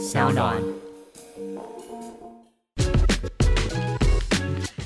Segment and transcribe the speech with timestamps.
[0.00, 0.56] 小暖。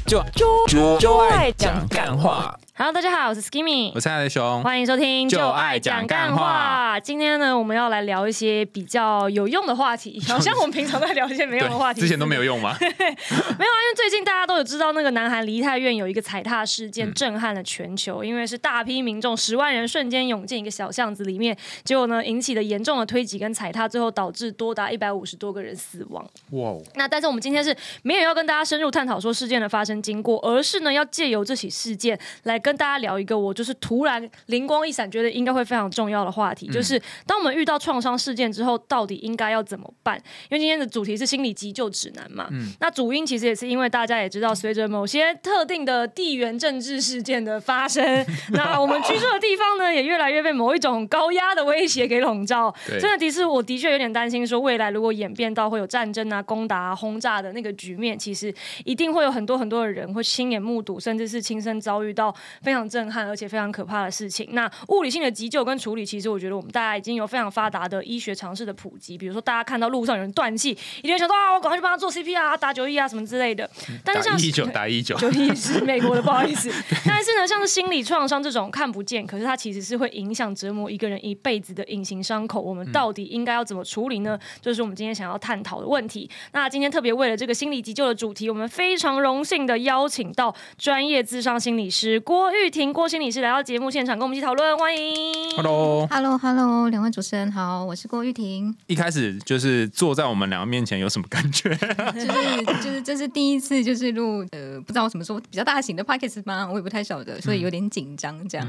[0.07, 0.21] 就
[0.67, 2.59] 就就爱讲干话。
[2.77, 6.99] Hello，大家好，我是 Skimmy，我是爱的熊，欢迎收听就爱讲干话。
[6.99, 12.77] 今天呢，我们要来聊一些比较有用的话题， 好像我们平常在聊一些没用的话题，之前都没有用吗？
[12.83, 17.15] 没有啊，因为最近大家都有知道那个南韩梨泰院有一个踩踏事件嗯。
[17.15, 26.29] 震撼了全球，因为是大批民众十万人瞬间涌进一个小巷子里面，结果呢引起了严重的推挤跟踩踏，最后导致多达一百五十多个人死亡。
[26.51, 40.17] 哇哦，那但是我们今天是没有要跟大家深入探讨说事件的发生经过，而是呢要借由这起事件来跟大家聊一个我就是突然灵光一闪，觉得应该会非常重要的话题，就是当我们遇到创伤事件之后，到底应该要怎么办？
[40.49, 48.03] 因为今天的主题是心理急救指南嘛，嗯那主因其实也是因为大家也知道，随着某些特定的地缘政治事件的发生，
[48.55, 52.75] 那我们居住的地方呢也越来越被某一种高压的威胁给笼罩。
[52.87, 58.55] 对真的的是，我的确有点担心，说未来如果演变到会有战争啊、攻打、啊、轰炸的那个局面，其实
[58.85, 64.49] 一定会有很多很多的人会亲眼目睹，甚至是亲身遭遇到非常震撼而且非常可怕的事情。
[64.53, 73.69] 那物理性的急救跟处理，其实我觉得我们大家已经有非常发达的医学常识的普及，比如说大家看到路上有人断气，一定会想说啊，我赶快去帮他做 CPR 啊、打九一啊什么之类的。
[74.05, 76.71] 但是像打一九打一九， 九一是美国的，不好意思。
[77.07, 84.39] 但是呢，像是心理创伤这种看不见，可是它其实是会影响折磨一个人一辈子的隐形伤口，我们到底应该要怎么处理呢？
[84.61, 86.29] 就是我们今天想要探讨的问题。
[86.53, 95.25] 那今天特别为了这个心理急救的主题，我们非常荣幸的邀请到专业智商心理师郭玉婷郭心理师来到节目现场，跟我们一起讨论，欢迎。
[95.57, 101.75] Hello，Hello，Hello，两位主持人好，我是郭玉婷， 一开始就是坐在我们两个面前有什么感觉？
[102.13, 106.69] 就是就是这是第一次就是录呃不知道什么时候比较大型的 p o c k e t 吗？
[106.69, 108.67] 我也不太晓得，所以有点紧张这样。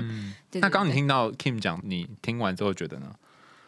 [0.51, 3.07] 对那刚刚你听到 Kim 讲，你听完之后觉得呢？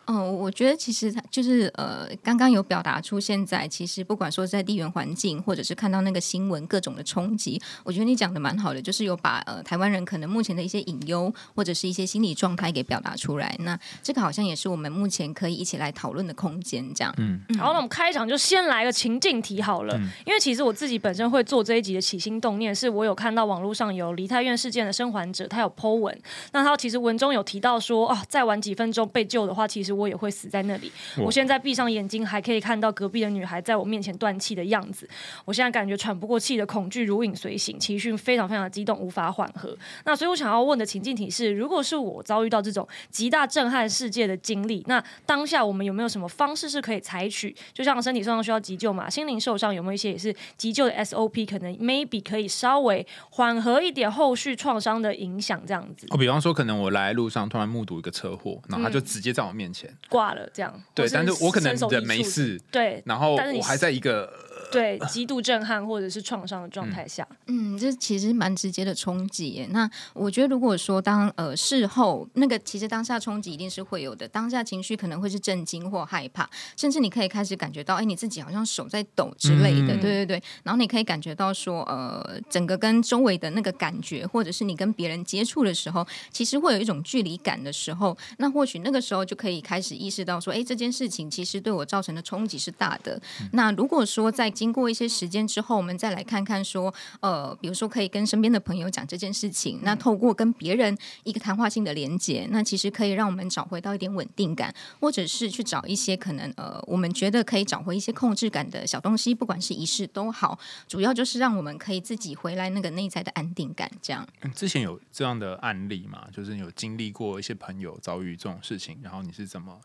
[0.07, 13.55] 嗯，我觉得其实他就是呃，刚刚有表达出现在其实不管说在地缘环境，或者是看到那个新闻各种的冲击，我觉得你讲的蛮好的，就是有把呃台湾人可能目前的一些隐忧或者是一些心理状态给表达出来。
[13.59, 17.13] 那这个好像也是我们目前可以一起来讨论的空间，这样。
[17.17, 19.93] 嗯，好，那我们开场就先来个情境题好了，
[20.25, 26.17] 因为其实我自己本身会做这一集的起心动念，是我有看到网络上有梨泰院事件的生还者，他有 Po 文，
[26.53, 30.91] 那他其实文中有提到说，哦，再晚几分钟被救的话，其实我也会死在那里。
[31.17, 35.09] 我现在闭上眼睛，还可以看到隔壁的女孩在我面前断气的样子，
[35.45, 39.75] 我现在感觉喘不过气的恐惧如影随形，情绪非常非常的激动，无法缓和。
[40.05, 47.55] 那所以我想要问的情境题是，如果是我遭遇到这种极大震撼世界的经历，那当下我们有没有什么方式是可以采取？
[47.73, 51.45] 就像身体受伤需要急救嘛，心灵受伤有没有一些也是急救的 SOP？
[51.45, 60.83] 可能 maybe 可以稍微缓和一点后续创伤的影响，这样子哦，比方说，可能我来路上突然目睹一个车祸，然后他就直接在我面前，挂了这样。
[60.93, 64.31] 对，但是我可能人没事，对然后我还在一个
[64.71, 69.67] 对， 极度震撼或者是创伤的状态下，嗯，这其实蛮直接的冲击耶。
[69.71, 80.43] 那我觉得，如果说当呃事后那个，其实当下冲击一定是会有的，当下情绪可能会是震惊或害怕，甚至你可以开始感觉到，哎，你自己好像手在抖之类的，嗯对对对。
[80.63, 93.19] 然后你可以感觉到说，呃，整个跟周围的那个感觉，或者是你跟别人接触的时候，其实会有一种距离感的时候，那或许那个时候就可以开始意识到说，哎，这件事情其实对我造成的冲击是大的。
[93.53, 110.57] 那如果说在经过一些时间之后，我们再来看看说，呃，比如说可以跟身边的朋友讲这件事情，那透过跟别人一个谈话性的连接，那其实可以让我们找回到一点稳定感，或者是去找一些可能呃，我们觉得可以找回一些控制感的小东西，不管是仪式都好，
[110.87, 114.27] 主要就是让我们可以自己回来那个内在的安定感，这样。
[114.41, 116.27] 嗯之前有这样的案例嘛？
[116.33, 119.79] 就是你有经历过一些朋友遭遇这种事情，然后你是怎么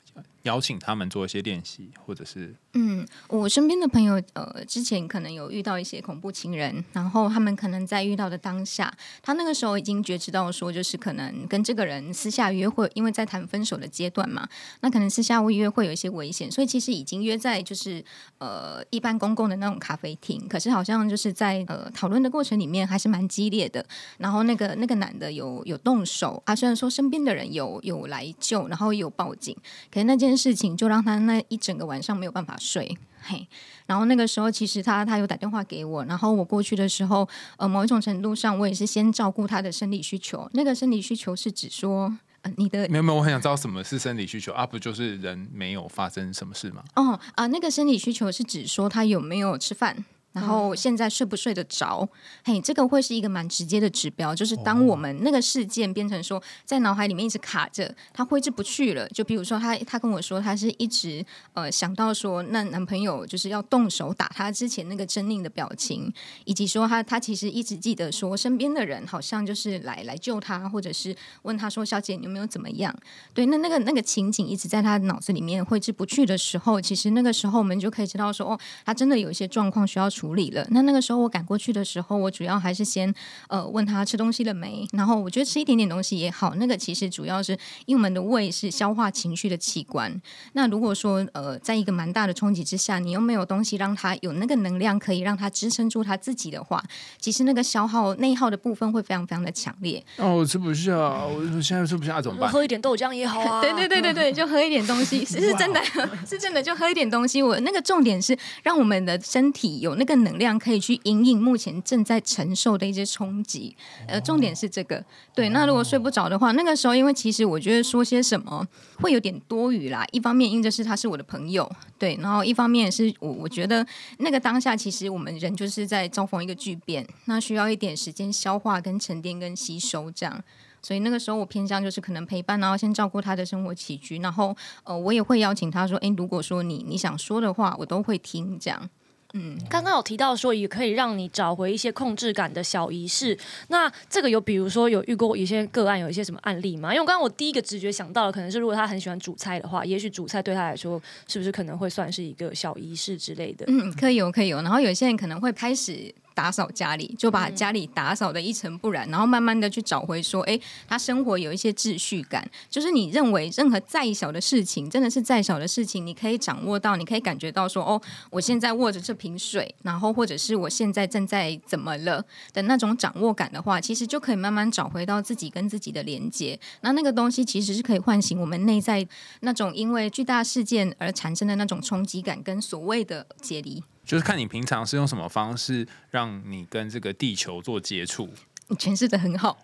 [0.45, 8.93] 邀请他们做一些练习，或者是嗯，我身边的朋友，呃，之前可能有遇到一些恐怖情人，然后他们可能在遇到的当下，
[9.23, 14.49] 他那个时候已经觉知到说，就是可能跟这个人私下约会，因为在谈分手的阶段嘛，
[14.81, 18.05] 那可能私下会约会有一些危险，所以其实已经约在就是
[18.39, 23.85] 呃一般公共的那种咖啡厅，可是好像就是在呃讨论的过程里面还是蛮激烈的，
[24.19, 29.57] 然后那个那个男的有有动手，啊，虽然说身边的人有有来救，然后有报警，
[29.91, 32.97] 可是那件事情就让他那一整个晚上没有办法睡。
[33.23, 33.47] 嘿，
[33.87, 40.49] 然后那个时候其实他他有打电话给我，然后我过去的时候，呃，某一种程度上我也是先照顾他的生理需求。
[40.53, 44.67] 那个生理需求是指说，呃，你的没有没有，我很想知道什么是生理需求啊？
[44.67, 46.83] 不就是人没有发生什么事吗？
[46.97, 50.05] 哦啊、那个生理需求是指说他有没有吃饭。
[50.33, 52.09] 然后现在睡不睡得着？
[52.45, 59.09] 嘿，这个会是一个蛮直接的指标，就是当我们那个事件变成说在脑海里面一直卡着，他挥之不去了。
[59.09, 66.13] 就比如说他他跟我说，他是一直呃想到说，那男朋友就是要动手打他之前那个狰狞的表情，
[66.45, 72.95] 以及说他他其实一直记得说身边的人好像就是来来救他，或者是问他说小姐你有没有怎么样？
[73.35, 80.67] 对，那那个那个情景一直在他脑子里面挥之不去的时候，其实那个时候我们就可以知道说，哦，他真的有一些状况需要处理了。
[80.71, 83.13] 那那个时候我赶过去的时候，我主要还是先
[83.49, 86.55] 呃问他吃东西了没，然后我觉得吃一点点东西也好。
[86.57, 87.53] 那个其实主要是
[87.87, 90.21] 因为我们的胃是消化情绪的器官。
[90.53, 96.83] 那如果说呃在一个蛮大的冲击之下，你又没有东西让他有那个能量可以让他支撑住他自己的话，
[97.19, 100.03] 其实那个消耗内耗的部分会非常非常的强烈。
[100.19, 100.97] 哦，我吃不下，
[101.27, 102.51] 我现在吃不下怎么办？
[102.51, 103.61] 喝一点豆浆也好啊。
[103.63, 105.81] 对对对对对，就喝一点东西，是是真的，
[106.29, 107.43] 是真的，就喝一点东西。
[107.43, 113.75] 我那个重点是让我们的身体有那个正能量可以去隐隐目前正在承受的一些冲击。
[114.07, 115.03] 呃，重点是这个。
[115.35, 118.67] 对，那如果睡不着的话，那个时候因为其实我觉得说些什么
[119.01, 120.05] 会有点多余啦。
[120.13, 123.87] 一方面因着是他是我的朋友，对，然后一方面是我我觉得
[124.19, 130.45] 那个当下其实我们人就是在遭逢一个巨变，那需要一点时间消化、跟沉淀、跟吸收这样。
[130.83, 134.55] 所以那个时候我偏向就是可能陪伴，然后先照顾他的生活起居，然后
[134.85, 138.91] 呃我也会邀请他说，诶，如果说你你想说的话，我都会听这样。
[139.35, 143.37] 嗯，刚刚有提到说也可以让你找回一些控制感的小仪式，
[143.69, 146.93] 那这个有比如说有遇过一些个案，有一些什么案例吗？
[146.95, 153.65] 因为刚刚我第一个直觉想到的可能是，如果他很喜欢煮菜的话，也许煮菜对他来说是不是可能会算是一个小仪式之类的？
[153.69, 154.61] 嗯，可以有，可以有。
[154.63, 156.15] 然后有些人可能会开始。
[156.35, 162.49] 打扫家里，就把家里打扫的一尘不染，然后慢慢的去找回说，哎，他生活有一些秩序感。
[162.69, 168.01] 就是你认为任何再小的事情，真的是再小的事情，你可以掌握到，你可以感觉到说，哦，
[168.31, 176.59] 我现在握着这瓶水，然后或者是我现在正在怎么了的那种掌握感的话，其实就可以慢慢找回到自己跟自己的连接。
[176.81, 179.07] 那那个东西其实是可以唤醒我们内在
[179.41, 183.83] 那种因为巨大事件而产生的那种冲击感，跟所谓的解离。
[184.05, 188.29] 就是看你平常是用什么方式让你跟这个地球做接触，
[188.69, 189.57] 你诠释的很好。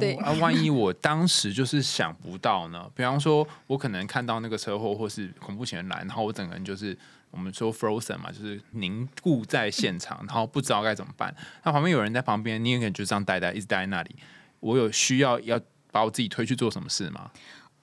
[0.00, 2.90] 对啊，万一我当时就是想不到呢？
[2.92, 6.96] 比方说，我可能看到那个车祸或是恐怖情人来，然后我整个人就是
[7.30, 11.32] 我们说 frozen 嘛，就是凝固在现场，然后不知道该怎么办。
[11.62, 14.16] 那旁边有人在旁边，你也可能就这样呆呆，一直待在那里。
[14.58, 15.60] 我有需要要
[15.92, 17.30] 把我自己推去做什么事吗？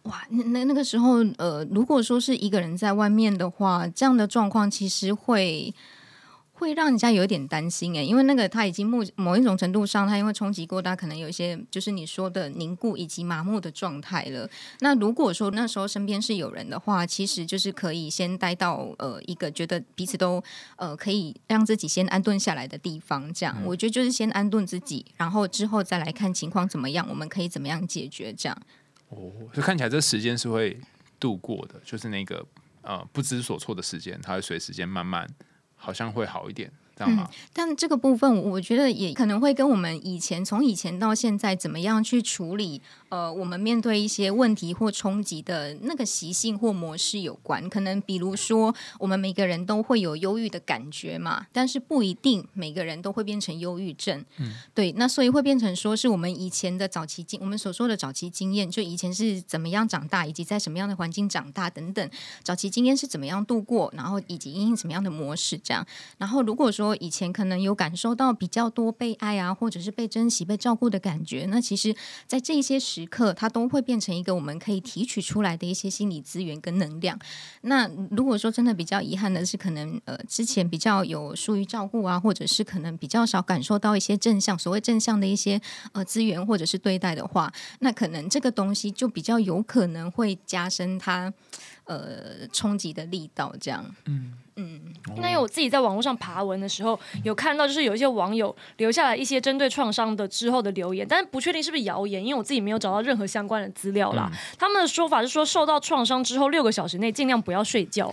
[0.04, 5.74] 哇，那那那个时候，呃，如果说是一个人在外面的话，这样的状况其实会。
[6.60, 14.50] 会让人家有一点担心诶，因为那个他已经某某一种程度上，他因为冲击过大，可能有一些就是你说的凝固以及麻木的状态了。
[14.80, 20.44] 那如果说那时候身边是有人的话，其实就是可以先待到呃一个觉得彼此都
[20.78, 23.32] 呃可以让自己先安顿下来的地方。
[23.32, 28.58] 这样，我觉得就是先安顿自己，然后之后再来看情况怎么样，我们可以怎么样解决这样。
[29.10, 30.76] 哦，就看起来这时间是会
[31.20, 32.44] 度过的，就是那个
[32.82, 35.30] 呃不知所措的时间，它会随时间慢慢。
[35.78, 36.72] 好像会好一点。
[37.06, 47.70] 嗯，但这个部分我觉得也可能会跟我们以前从以前到现在怎么样去处理呃，我们面对一些问题或冲击的那个习性或模式有关。
[47.70, 54.26] 可能比如说，我们每个人都会有忧郁的感觉嘛，但是不一定每个人都会变成忧郁症。
[54.38, 62.10] 嗯，对，那所以会变成说是我们以前的早期经，我们所说的早期经验，就以前是怎么样长大，以及在什么样的环境长大等等，
[62.44, 65.86] 早期经验是怎么样度过，然后以及因什么样的模式这样。
[66.18, 71.94] 然后如果说说以前可能有感受到比较多被爱啊，或者是被珍惜、被照顾的感觉，那其实，
[72.26, 77.20] 在这些时刻，它都会变成一个我们可以提取出来的一些心理资源跟能量。
[77.62, 85.60] 那如果说真的比较遗憾的是，可能呃之前比较有疏于照顾啊，或者是可能比较少感受到一些正向、所谓正向的一些
[85.92, 91.34] 呃资源或者是对待的话，那可能这个东西就比较有可能会加深它
[91.88, 93.86] 呃冲击的力道，这样。
[94.06, 94.34] 嗯。
[94.60, 94.82] 嗯，
[95.18, 104.32] 那有我自己在网络上爬文的时候，有看到就是有一些网友留下来一些针对创伤的之后的留言，但是不确定是不是谣言，因为我自己没有找到任何相关的资料啦。
[104.58, 108.12] 他们的说法是说，受到创伤之后六个小时内尽量不要睡觉。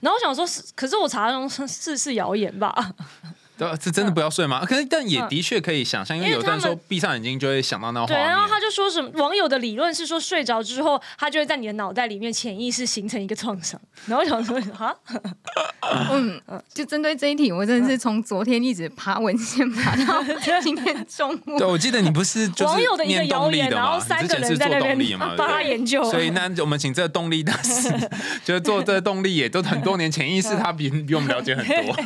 [0.00, 2.92] 然后我想说，是可是我查中是是谣言吧？
[3.58, 4.64] 对，是真的不要睡吗？
[4.66, 8.16] 可是，但也的确可以想象，因为有的人说闭上眼睛就会想到那画面。
[8.16, 13.80] 对，然后他就说什么网友的理论是说，睡着之后，他就会在你的脑袋里面潜意识形成一个创伤。
[14.06, 14.94] 然后我想说，哈，
[16.12, 16.40] 嗯，
[16.74, 20.22] 就针对这一题，我真的是从昨天一直爬文献爬到
[20.60, 21.56] 今天中午。
[21.58, 23.74] 对，我记得你不是就是网友的一个念谣言，动力？
[23.74, 25.34] 然后三个人在那边动力嘛？
[25.36, 27.90] 帮他研究，所以那我们请这个动力大师，
[28.44, 31.96] 就是做这个动力也都很多年潜意识，他比比我们了解很多。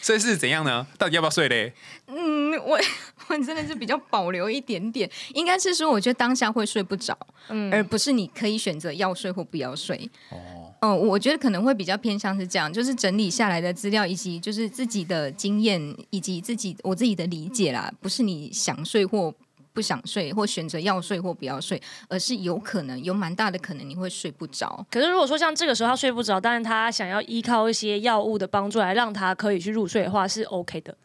[0.00, 0.86] 所以是怎样呢？
[1.00, 1.72] 到底要不要睡嘞？
[2.08, 2.78] 嗯，我
[3.28, 7.16] 我真的是比较保留一点点，应该是说，我觉得当下会睡不着，
[7.48, 10.08] 嗯而不是你可以选择要睡或不要睡。
[10.28, 15.80] 哦，哦，我觉得可能会比较偏向是这样，就是整理下来的资料，以及就是自己的经验，
[16.10, 19.34] 以及自己我自己的理解啦，不是你想睡或
[19.72, 24.84] 不想睡，或选择要睡或不要睡，而是有可能有蛮大的可能你会睡不着。
[24.90, 30.96] 可是如果说像这个时候他睡不着，但是他想要依靠一些药物的帮助来让他可以去入睡的话，是 OK 的。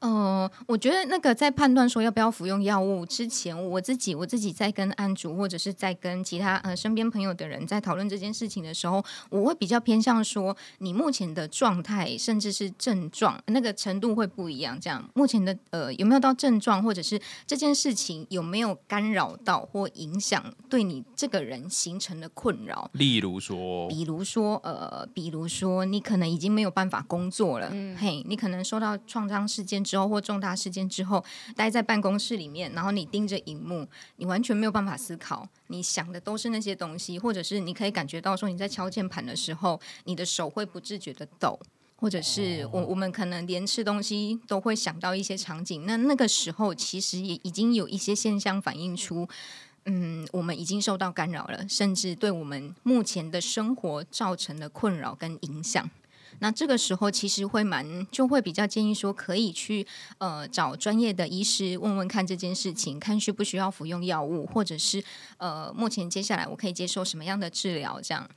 [0.00, 14.78] 呃，我觉得那个在判断说要不要服用药物之前，我自己我自己在跟案主或者是在跟其他呃身边朋友的人在讨论这件事情的时候，我会比较偏向说你目前的状态甚至是症状那个程度会不一样。
[14.80, 22.90] 这样目前的呃有没有到症状，或者是这件事情有没有干扰到或影响对你这个人形成的困扰？
[22.94, 31.24] 例如说，比如说，呃，比如说，你可能已经没有办法工作了，嗯嘿，你可能受到创伤事件之后或重大事件之后，
[31.56, 41.58] 待在办公室里面，然后你盯着荧幕，你完全没有办法思考，你想的都是那些东西，或者是你可以感觉到说你在敲键盘的时候，你的手会不自觉的抖。
[41.96, 49.28] 或者是我我们可能连吃东西都会想到一些场景，那那个时候其实也已经有一些现象反映出，
[49.84, 55.90] 嗯，我们已经受到干扰了，甚至对我们目前的生活造成了困扰跟影响。
[56.40, 59.86] 那这个时候其实会蛮，就会比较建议说，可以去
[60.18, 65.02] 呃找专业的医师问问看这件事情，看需不需要服用药物，或者是
[65.38, 68.28] 呃目前接下来我可以接受什么样的治疗，这样。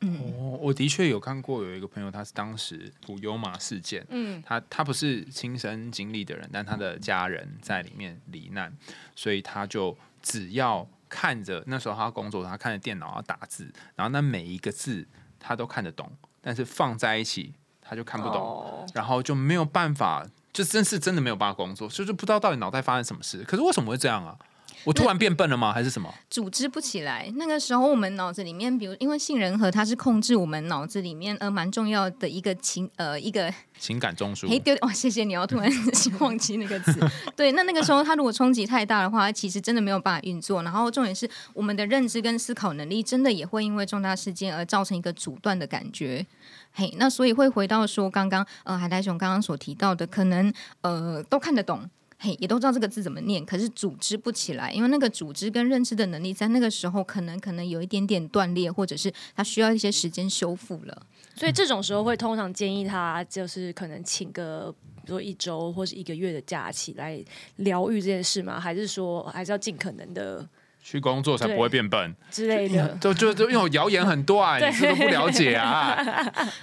[0.00, 8.76] 哦，我的确有看过有一个朋友，他是当时古尤马事件，嗯，他他不是亲身经历的人，但他的家人在里面罹难，
[9.14, 15.06] 所以他就只要看着那时候他工作，他看着电脑要打字，然后那每一个字
[15.38, 16.10] 他都看得懂，
[16.42, 23.42] 但是放在一起他就看不懂，哦然后就没有办法，就真是真的没有办法工作，就是不知道到底脑袋发生什么事。
[23.44, 24.36] 可是为什么会这样啊？
[24.84, 25.72] 我突然变笨了吗？
[25.72, 26.12] 还是什么？
[26.28, 27.32] 组织不起来。
[27.36, 34.48] 那个时候，我们脑子里面，比如因为杏仁核，它是控制我们脑子里面呃蛮重要的一个情呃一个情感中枢？
[34.48, 35.70] 嘿丢哦，谢谢你哦，突然
[36.20, 36.98] 忘记那个词。
[37.36, 40.62] 对，那那个时候它如果冲击太大的话，其实真的没有办法运作。
[40.62, 46.26] 然后重点是我们的认知跟思考能力，真的也会因为重大事件而造成一个阻断的感觉。
[46.72, 51.88] 嘿，那所以会回到说刚刚呃海苔熊刚刚所提到的，可能呃都看得懂。
[52.24, 61.06] 嘿，也都知道这个字怎么念，可是组织不起来，因为那个组织跟认知的能力在那个时候可能可能有一点点断裂，或者是他需要一些时间修复了。
[61.34, 64.72] 所以这种时候会通常建议他就是可能请个。
[65.04, 67.20] 比如说一周或是一个月的假期来
[67.56, 68.60] 疗愈这件事吗？
[68.60, 70.48] 还是说还是要尽可能的
[70.82, 72.14] 去工作才不会变笨？
[72.30, 72.88] 之类的？
[73.00, 75.94] 就就就因为谣言很多啊，你是都不了解啊。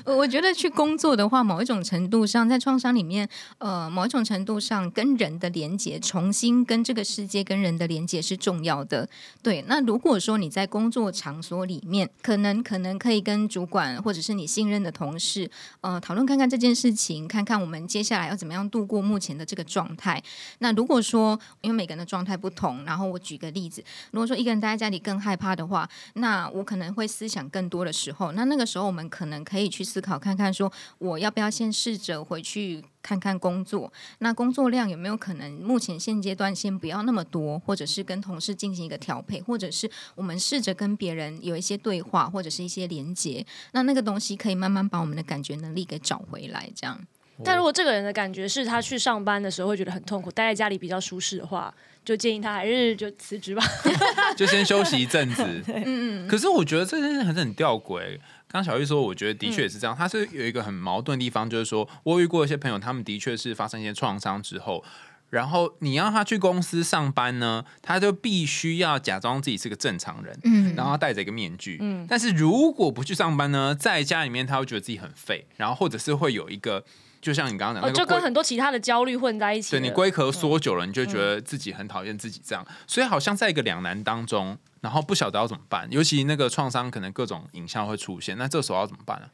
[0.04, 3.28] 呃 我觉得去工作的话，某一种程度上，在创伤里面，
[3.60, 9.08] 呃，某一种程度上跟人的连接，重新跟这个世界、跟人的连接是重要的。
[9.42, 15.50] 对，那如果说你在工作场所里面，可能可能可以跟主管或者是你信任的同事，
[15.80, 20.22] 呃，讨论看看这件事情，看看我们接下来要怎么样度过目前的这个状态。
[20.60, 47.00] 那如果说，因为每个人的状态不同，然后我举个例子，如果说一个人待在家里更害怕的话，那我可能会思想更多的时候，那那个时候我们可能可以去思考看看，说我要不要先试着回去看看工作，那工作量有没有可能目前现阶段先不要那么多，或者是跟同事进行一个调配，或者是我们试着跟别人有一些对话，或者是一些连接，那那个东西可以慢慢把我们的感觉能力给找回来，这样。
[47.44, 53.64] 但如果这个人的感觉是他去上班的时候会觉得很痛苦，待在家里比较舒适的话，就建议他还是就辞职吧。
[54.36, 55.44] 就先休息一阵子。
[55.68, 56.28] 嗯嗯。
[56.28, 58.20] 可是我觉得这件事还是很吊诡。
[58.48, 59.96] 刚小玉说，我觉得的确也是这样。
[59.96, 64.84] 他是有一个很矛盾的地方，就是说我遇过一些朋友，他们的确是发生一些创伤之后，
[65.30, 71.78] 然后你让他去公司上班呢，他就必须要假装自己是个正常人，嗯然后戴着一个面具。
[71.80, 72.08] 嗯。
[72.10, 76.84] 但是如果不去上班呢，在家里面他会觉得自己很废，然后或者是会有一个，
[77.22, 79.72] 就像你刚刚讲，哦，那个就跟很多其他的焦虑混在一起。
[79.72, 85.88] 对你龟壳缩久了，你就觉得自己很讨厌自己这样，所以好像在一个两难当中，然后不晓得要怎么办。
[85.92, 89.28] 尤其那个创伤，可能各种影像会出现，那这时候要怎么办呢、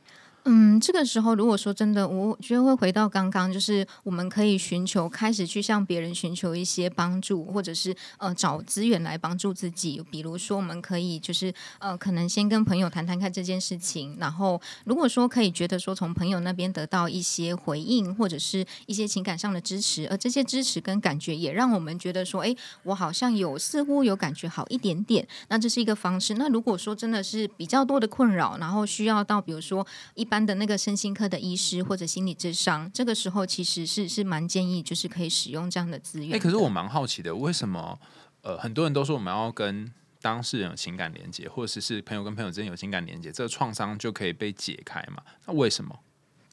[0.47, 9.99] 嗯，这个时候如果说真的，我觉得会回到刚刚，就是我们可以寻求开始去向别人寻求一些帮助，或者是呃找资源来帮助自己。
[10.11, 25.27] 比如说，我们可以就是呃可能先跟朋友谈谈看这件事情，然后如果说可以觉得说从朋友那边得到一些回应，或者是一些情感上的支持，而这些支持跟感觉也让我们觉得说，哎，我好像有似乎有感觉好一点点。
[25.47, 26.35] 那这是一个方式。
[26.35, 29.83] 那如果说真的是比较多的困扰，然后需要到比如说
[30.13, 30.34] 一般。
[30.35, 36.35] 般的那个身心科的医师或者心理智商，这个时候其实是是蛮建议，就是可以使用这样的资源。
[36.35, 37.97] 哎，可是我蛮好奇的，为什么
[38.41, 39.89] 呃很多人都说我们要跟
[40.21, 45.23] 当事人有情感连接，或者是是朋友跟朋友之间有情感连接，这个创伤就可以被解开嘛？
[45.45, 45.97] 那为什么？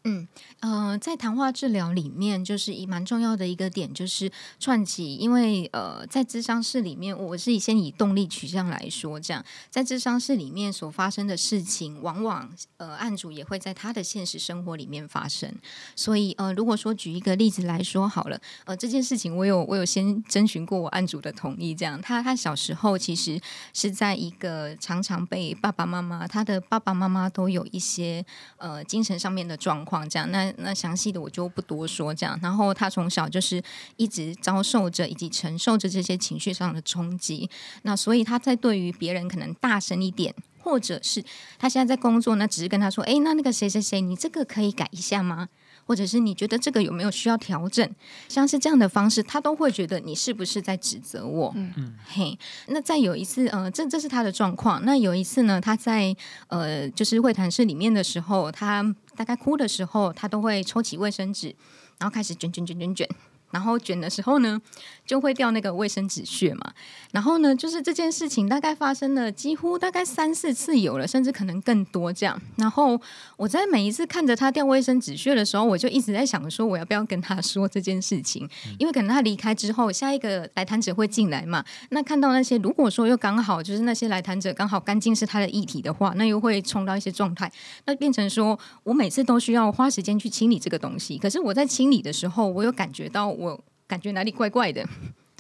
[0.05, 0.27] 嗯，
[0.59, 4.29] 呃，在谈话治疗里面，就是一蛮重要的一个点，就是
[4.59, 15.49] 串起，因为呃，在智商室里面，我是先以动力取向来说，这样在智商室里面所发生的事情，往往呃案主也会在他的现实生活里面发生。
[15.95, 23.41] 所以呃，如果说举一个例子来说好了，呃，这件事情我有我有先征询过我案主的同意，这样他他小时候其实
[23.73, 29.92] 是在一个常常被爸爸妈妈，他的爸爸妈妈都有一些呃精神上面的状况。
[30.09, 32.15] 这样，那那详细的我就不多说。
[32.15, 33.63] 这样，然后他从小就是
[33.97, 37.49] 一直遭受着以及承受着这些情绪上的冲击。
[37.83, 41.25] 那所以他在对于别人可能大声一点，或者是
[41.59, 45.49] 他现在在工作，那只是跟他说：“哎，那那个谁谁谁，你这个可以改一下吗？”
[45.85, 47.87] 或者是你觉得这个有没有需要调整？
[48.29, 51.53] 像是这样的方式，他都会觉得你是不是在指责我？
[51.57, 52.39] 嗯嗯，嘿。
[52.69, 54.81] 那再有一次，呃，这这是他的状况。
[54.85, 56.15] 那有一次呢，他在
[56.47, 61.55] 呃，就是会谈室里面的时候，他大概哭的时候，他都会抽起卫生纸，
[61.99, 63.09] 然后开始卷卷卷卷卷。
[63.51, 64.59] 然后卷的时候呢，
[65.05, 66.73] 就会掉那个卫生纸屑嘛。
[67.13, 72.41] 然后呢，就是这件事情大概发生了几乎大概三四次有了，甚至可能更多这样。
[72.57, 73.01] 然后
[73.37, 78.49] 我在每一次看着他掉卫生纸屑的时候，我就一直在想说，我要不要跟他说这件事情？
[78.79, 81.65] 因为可能他离开之后，下一个来谈者会进来嘛。
[81.91, 87.53] 那看到那些，如果说又刚好就是那些来谈者刚好干净是他的议题的话，那又会冲到一些状态，
[87.85, 91.19] 那变成说我每次都需要花时间去清理这个东西。
[91.19, 93.29] 可是我在清理的时候，我有感觉到。
[93.33, 94.87] 我感觉哪里怪怪的。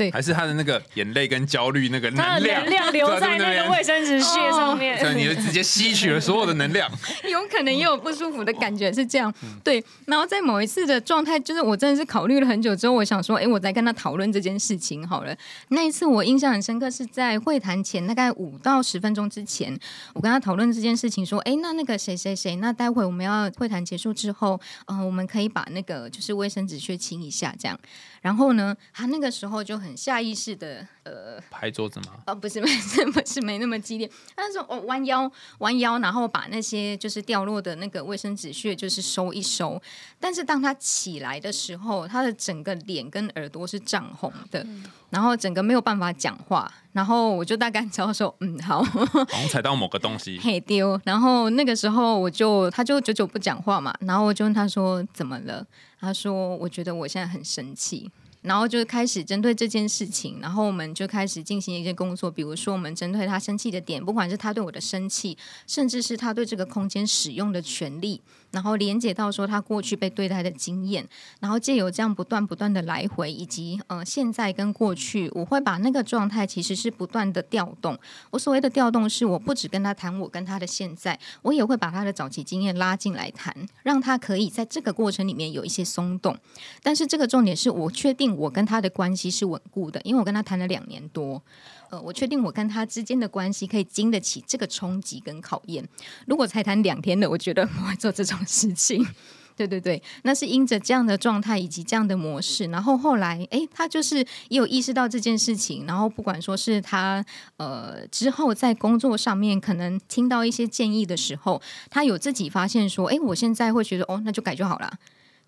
[0.02, 6.90] 对，还是他的那个眼泪跟焦虑那个能量留在那个卫生纸屑上面，所以你就直接吸取了 所有的能量。
[7.30, 9.32] 有可能也有不舒服的感觉，是这样。
[9.62, 15.36] 对，然后在某一次的状态，就是我真的是考虑了很久之后，我想说，哎，我再跟他讨论这件事情好了。
[15.68, 19.78] 那一次我印象很深刻，是在会谈前大概五到十分钟之前，
[20.14, 27.78] 我跟他讨论这件事情，说，哎，那那个谁谁谁，那待会我们要会谈结束之后，嗯，我们可以把那个就是卫生纸屑清一下，这样。
[28.20, 32.22] 然后呢，他那个时候就很下意识的呃拍桌子吗？
[32.26, 34.10] 哦，不是，不是，不是，没那么激烈。
[34.36, 39.80] 他说我，弯腰，弯腰，然后把那些就是掉落的那个卫生纸屑就是收一收。
[40.18, 44.66] 但是当他起来的时候，他的整个脸跟耳朵是涨红的，
[45.10, 46.72] 然后整个没有办法讲话。
[46.92, 51.00] 然后我就大概知道说，嗯，好，好像踩到某个东西， 嘿丢。
[51.04, 55.66] 然后那个时候我就他就久久不讲话嘛，然后我就问他说怎么了？
[55.98, 58.10] 他说我觉得我现在很生气。
[58.42, 68.20] 然后就开始针对这件事情，然后我们就开始进行一些工作，比如说我们针对他生气的点，不管是他对我的生气，甚至是他对这个空间使用的权利。
[68.52, 71.06] 然后连接到说他过去被对待的经验，
[71.40, 77.98] 然后借由这样不断不断的来回，以及呃现在跟过去，我会把那个状态其实是不断的调动。
[78.30, 86.36] 我所谓的调动是，我不只跟他谈我跟他的现在，我也会把他的早期经验拉进来谈，让他可以在这个过程里面有一些松动。
[86.82, 91.42] 但是这个重点是我确定我跟他的关系是稳固的，因为我跟他谈了两年多。
[91.92, 95.86] 呃，我确定我跟他之间的关系可以经得起这个冲击跟考验。
[96.26, 99.06] 如果才谈两天的，我觉得不会做这种事情。
[99.54, 104.16] 对对对，那是因着这样的状态以及这样的模式，然后后来，哎，他就是
[104.48, 107.22] 也有意识到这件事情，然后不管说是他
[107.58, 114.90] 呃之后在工作上面可能听到一些建议的时候，他有自己发现说，哎，我现在会觉得哦，那就改就好了。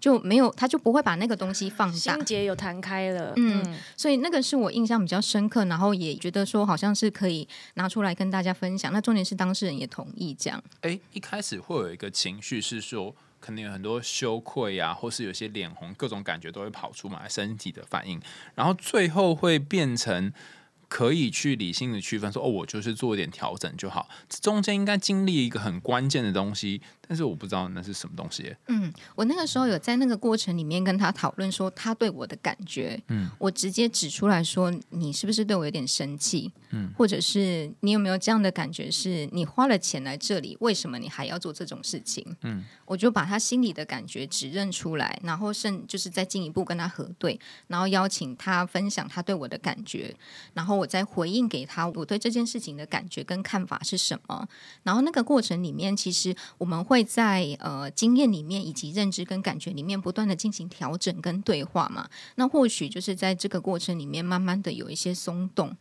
[0.00, 2.14] 就没有，他就不会把那个东西放下。
[2.14, 3.62] 心结有弹开了，嗯，
[3.96, 8.92] 所以那个是我印象比较深刻，然后也觉得说好像是可以拿出来跟大家分享。
[8.92, 10.62] 那重点是当事人也同意这样。
[10.82, 18.20] 哎，一开始会有一个情绪是说，可能有很多羞愧啊，或是有些脸红，各种感觉都会跑出来，身体的反应，
[18.54, 20.32] 然后最后会变成
[20.88, 24.08] 可以去理性的区分说，哦，我就是做一点调整就好。
[24.28, 28.54] 这中间应该经历一个很关键的东西，但是我不知道那是什么东西。
[28.68, 36.52] 嗯，我那个时候有在那个过程里面跟他讨论说，他对我的感觉，嗯，我直接指出来说，你是不是对我有点生气？
[36.70, 42.24] 嗯，或者是你有没有这样的感觉，是你花了钱来这里，为什么你还要做这种事情？
[42.42, 50.14] 嗯，我就把他心里的感觉指认出来，然后甚就是再进一步跟他核对，然后邀请他分享他对我的感觉，
[50.52, 54.48] 然后我再回应给他我对这件事情的感觉跟看法是什么。
[54.82, 62.08] 然后那个过程里面，其实我们会在呃经验里面以及认知跟感觉里面不断的进行调整跟对话嘛。
[62.36, 65.76] 那或许就是在这个过程里面，慢慢的有一些松动。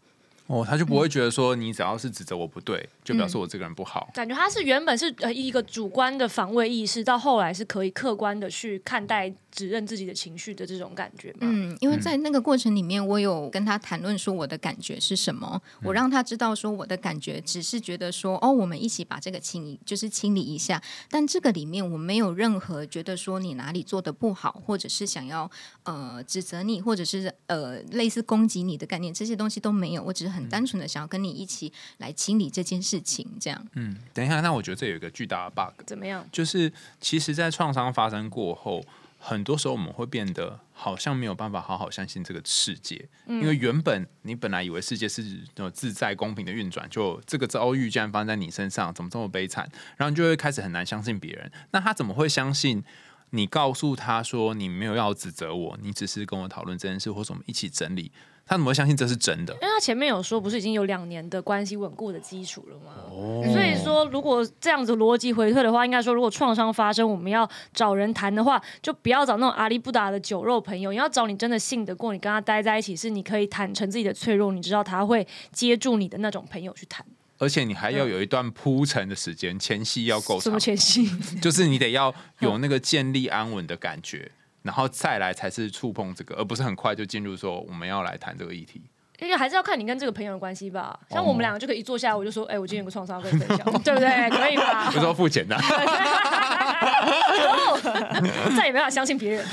[0.53, 4.09] 哦，他就不会觉得说你只要是指责我不对，就表示我这个人不好。
[4.13, 9.33] 感觉他是原本是呃一个主观的防卫意识，到后来是可以客观的去看待。
[9.53, 11.41] 指认自己的情绪的这种感觉嘛？
[11.41, 25.47] 嗯，因为在那个过程里面，我有跟他谈论说我的感觉是什么，我让他知道说我的感觉只是觉得说哦，我们一起把这个清就是清理一下，但这个里面我没有任何觉得说你哪里做的不好，或者是想要
[25.83, 33.67] 呃指责你，或者是呃类似攻击你的概念，这些东西都没有，我只是很单纯的想要跟你一起来清理这件事情，这样。
[33.73, 36.25] 嗯，等一下，那我觉得这有一个巨大的 bug，怎么样？
[36.31, 38.83] 就是其实，在创伤发生过后。
[39.25, 45.23] 很多时候我们会变得好像没有办法好好相信这个世界，因为原本你本来以为世界是
[45.55, 49.65] 有自在公平的运转，就这个遭遇竟然发生在你身上，怎么这么悲惨？
[49.95, 51.49] 然后你就会开始很难相信别人。
[51.71, 52.83] 那他怎么会相信
[53.29, 58.11] 你告诉他说你没有要指责我，你只是跟我讨论这件事，或者我们一起整理？
[58.45, 59.53] 他怎么会相信这是真的？
[59.53, 62.91] 因为他前面有说，不是已经有两年的关系稳固的基础了吗？
[63.53, 77.05] 所以说，如果这样子逻辑回退的话，应该说，如果创伤发生，我们要找人谈的话，就不要找那种阿里不达的酒肉朋友，你要找你真的信得过，你跟他待在一起，是你可以坦诚自己的脆弱，你知道他会接住你的那种朋友去谈。
[77.39, 80.41] 而且你还要有一段铺陈的时间，前戏要够长。
[80.41, 81.09] 什么前戏？
[81.41, 84.31] 就是你得要有那个建立安稳的感觉。
[84.63, 88.81] 然后再来才是触碰这个，而不是很快就进入说我们要来谈这个议题。
[89.23, 90.99] 因为还是要看你跟这个朋友的关系吧。
[91.09, 94.29] 像我们两个就可以一坐下来，我就说：“哎，我今天有个创伤跟你分享， 对不对？
[94.29, 95.57] 可以吧？” 不是要付钱的。
[98.55, 99.45] 再也没法相信别人。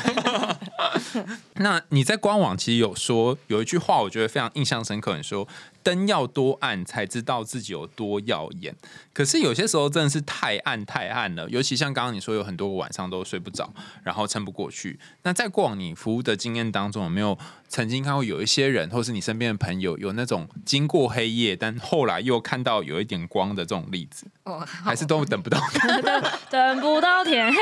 [1.54, 5.46] 那你在官网其实有说有一句话，我觉得非常印象深刻，你说。
[5.83, 8.76] 灯要多暗才知道自己有多耀眼，
[9.14, 15.00] 可是有些时候真的是太暗太暗了，尤其像刚刚你说有很多晚上都睡不着，然后撑不过去。
[15.22, 24.26] 那在过往你服务的经验当中，有没有曾经看过有一些人，或是你身边的朋友，有那种经过黑夜，但后来又看到有一点光的这种例子？
[24.44, 25.60] 哦，还是都等不到，
[26.50, 27.58] 等不到天黑。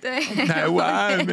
[0.00, 1.24] 对， 台湾。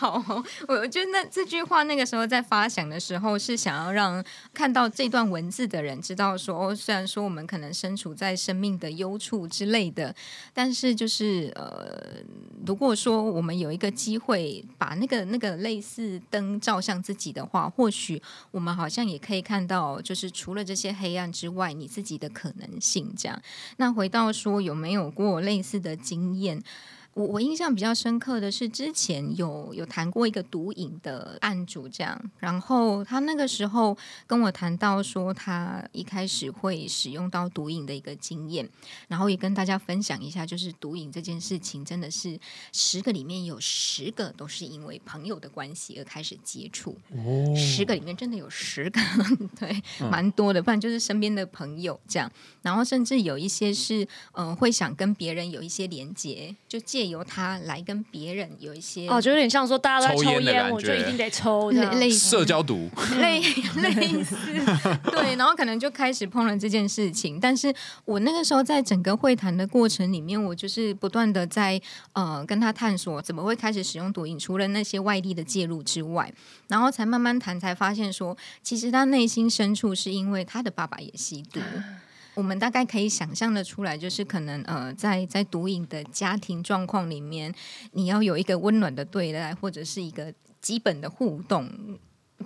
[0.00, 0.22] 好，
[0.66, 4.88] 我觉得那这句话那个时候在发想的时候，是想要让看到。
[4.88, 10.14] 这段文字的人知道说哦，虽然说我们可能身处在生命的幽处之类的，
[10.52, 12.22] 但是就是呃，
[12.66, 23.14] 如果说我们有一个机会把那个那个类似灯照向自己的话，或许我们好像也可以看到，就是除了这些黑暗之外，你自己的可能性。
[23.16, 23.40] 这样，
[23.76, 26.62] 那回到说有没有过类似的经验？
[27.14, 33.96] 我我印象比较深刻的是，之前有有谈过一个毒瘾的案主，这样，然后他那个时候
[34.28, 38.66] 跟我谈到说，他一开始会使用到毒瘾的一个经验，
[39.08, 42.38] 然后也跟大家分享一下，就是毒瘾这件事情，真的是
[42.72, 46.96] 十个里面有十个都是因为朋友的关系而开始接触，
[47.56, 49.00] 十个里面真的有十个，
[49.58, 52.30] 对，蛮多的，不然就是身边的朋友这样，
[52.62, 56.99] 然后甚至有一些是嗯会想跟别人有一些连接，就借。
[57.00, 62.28] 借由他来跟别人有一些哦，就有点像说大家都在抽烟，我就一定得抽， 类似。
[62.28, 63.40] 社交毒，类
[63.80, 64.36] 类似。
[65.10, 67.40] 对，然后可能就开始碰了这件事情。
[67.40, 71.80] 但是我那个时候在整个会谈的过程里面，我就是不断的在
[72.12, 76.30] 呃跟他探索怎么会开始使用毒瘾，除了那些外力的介入之外，
[76.68, 81.60] 然后才慢慢谈，才发现说，其实他内心深处是因为他的爸爸也吸毒。
[82.34, 87.54] 我们大概可以想象的出来，就是可能呃，在在毒瘾的家庭状况里面，
[87.92, 91.98] 你要有一个温暖的对待，或者是一个基本的互动，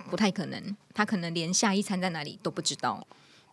[0.09, 0.75] 不太可能。
[0.93, 3.05] 他可能连下一餐在哪里都不知道。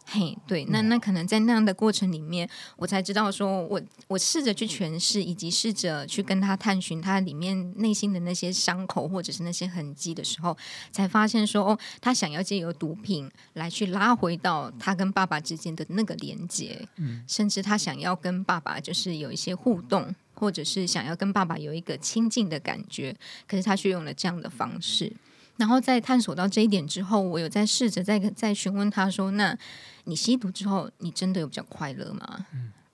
[0.04, 10.56] 嘿，对，那那可能在那样的过程里面，我才知道说，我我试着去诠释，以及试着去跟他探寻他里面内心的那些伤口或者是那些痕迹的时候，
[10.90, 25.12] 才发现说，哦，他想要借由毒品来去拉回到他跟爸爸之间的那个连接，嗯，甚至他想要跟爸爸就是有一些互动，或者是想要跟爸爸有一个亲近的感觉，可是他却用了这样的方式。
[25.58, 29.56] 然后在探索到这一点之后，我有在试着再再询问他说：“那
[30.04, 32.46] 你吸毒之后，你真的有比较快乐吗？”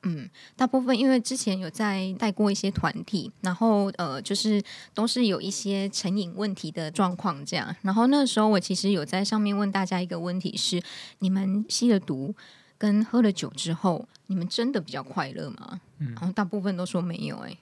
[0.04, 4.62] 嗯大部分因为之前有在带过一些团体，然后呃，就是
[4.94, 7.74] 都是有一些成瘾问题的状况这样。
[7.82, 10.80] 然后那时候我其实有在上面问大家一个问题是：
[11.18, 12.32] 你们吸了毒
[12.78, 15.80] 跟喝了酒之后，你们真的比较快乐吗？
[15.98, 17.58] 然后大部分都说没有、欸，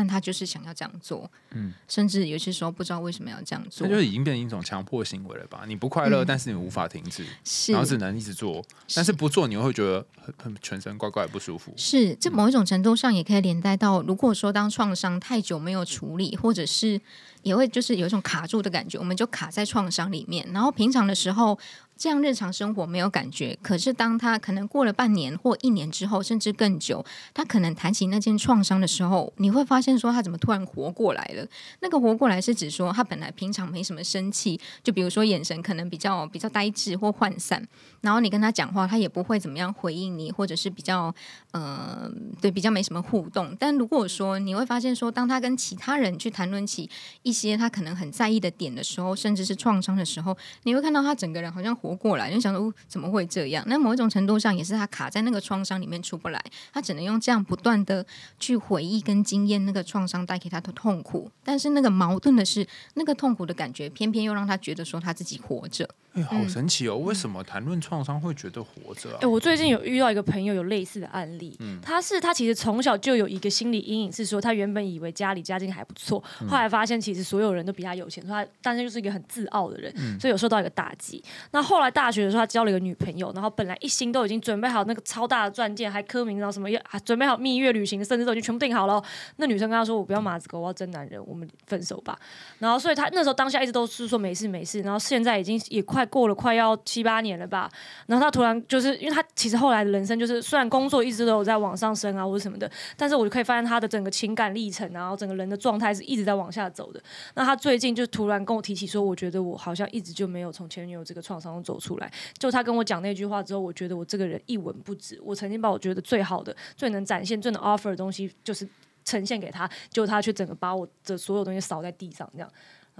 [0.00, 5.64] 但他就是想要这样做，嗯，甚至有些时候不知道为什么要这样做那，就已经变成一种强迫行为了吧？
[5.66, 11.74] 你不快乐，但是你无法停止，是然后只能一直做，但是不做你会觉得很很全身怪怪不舒服。
[11.76, 16.98] 是，这某一种程度上也可以连带到，如果说当创伤太久没有处理，或者是
[17.42, 20.48] 也会就是有一种卡住的感觉，我们就卡在创伤里面。
[20.54, 21.58] 然后平常的时候，
[22.00, 31.46] 这样日常生活没有感觉，可是当他可能过了半年或一年之后，甚至更久，他可能谈起那件创伤的时候，你会发现说他怎么突然活过来了。
[31.80, 37.68] 那个活过来是指说他本来平常没什么生气，就比如说眼神可能比较比较呆滞或涣散，
[38.00, 41.14] 然后你跟他讲话，他也不会怎么样回应你，或者是比较
[41.50, 42.10] 呃，
[42.40, 43.54] 对，比较没什么互动。
[43.60, 46.88] 但如果说你会发现说，当他跟其他人去谈论起
[47.24, 53.64] 一些他可能很在意的点的时候，甚至是创伤的时候，你会看到他整个人好像活过来，你就想说、怎么会这样？
[53.66, 58.04] 那某一种程度上也是他卡在那个创伤里面出不来，他只能用这样不断的
[58.38, 61.30] 去回忆跟经验那个创伤带给他的痛苦。
[61.44, 65.88] 但是那个矛盾的是，那个痛苦的感觉偏偏又让他觉得说他自己活着。
[66.14, 66.96] 哎、好神奇哦！
[66.96, 69.26] 为什么谈论创伤会觉得活着啊哎、？
[69.26, 81.22] 我最近有遇到一个朋友有类似的案例，嗯他是他其实从小就有一个心理阴影，是说他原本以为家里家境还不错，后来发现其实所有人都比他有钱，所以他但是就是一个很自傲的人，所以有受到一个打击。
[81.52, 89.04] 那后来大学的时候，他交了一个女朋友，然后本来一心都已经准备好那个超大的钻戒，还刻名，然后什么啊，准备好蜜月旅行，甚至都已经全部订好了哦。
[89.36, 92.18] 那女生跟他说：“我不要马子狗，我要真男人，我们分手吧。”
[92.58, 97.70] 然后所以他那时候当下一直都是说没事没事，然后现在已经也快快过了快要七八年了吧。
[98.06, 107.02] 然后他突然就是因为他其实后来的人生就是虽然工作一直都有在往上升啊或者什么的，但是我就可以发现他的整个情感历程，然后整个人的状态是一直在往下走的。
[107.34, 112.10] 那他最近就突然跟我提起说，我觉得我好像一直就没有从前女友这个创伤中走出来。
[112.38, 115.20] 就他跟我讲那句话之后，我觉得我这个人一文不值。
[115.22, 118.66] 我曾经把我觉得最好的、最能展现、最能 offer 的东西，就是
[119.04, 122.50] 呈现给他，结果他却整个把我的所有东西扫在地上，这样。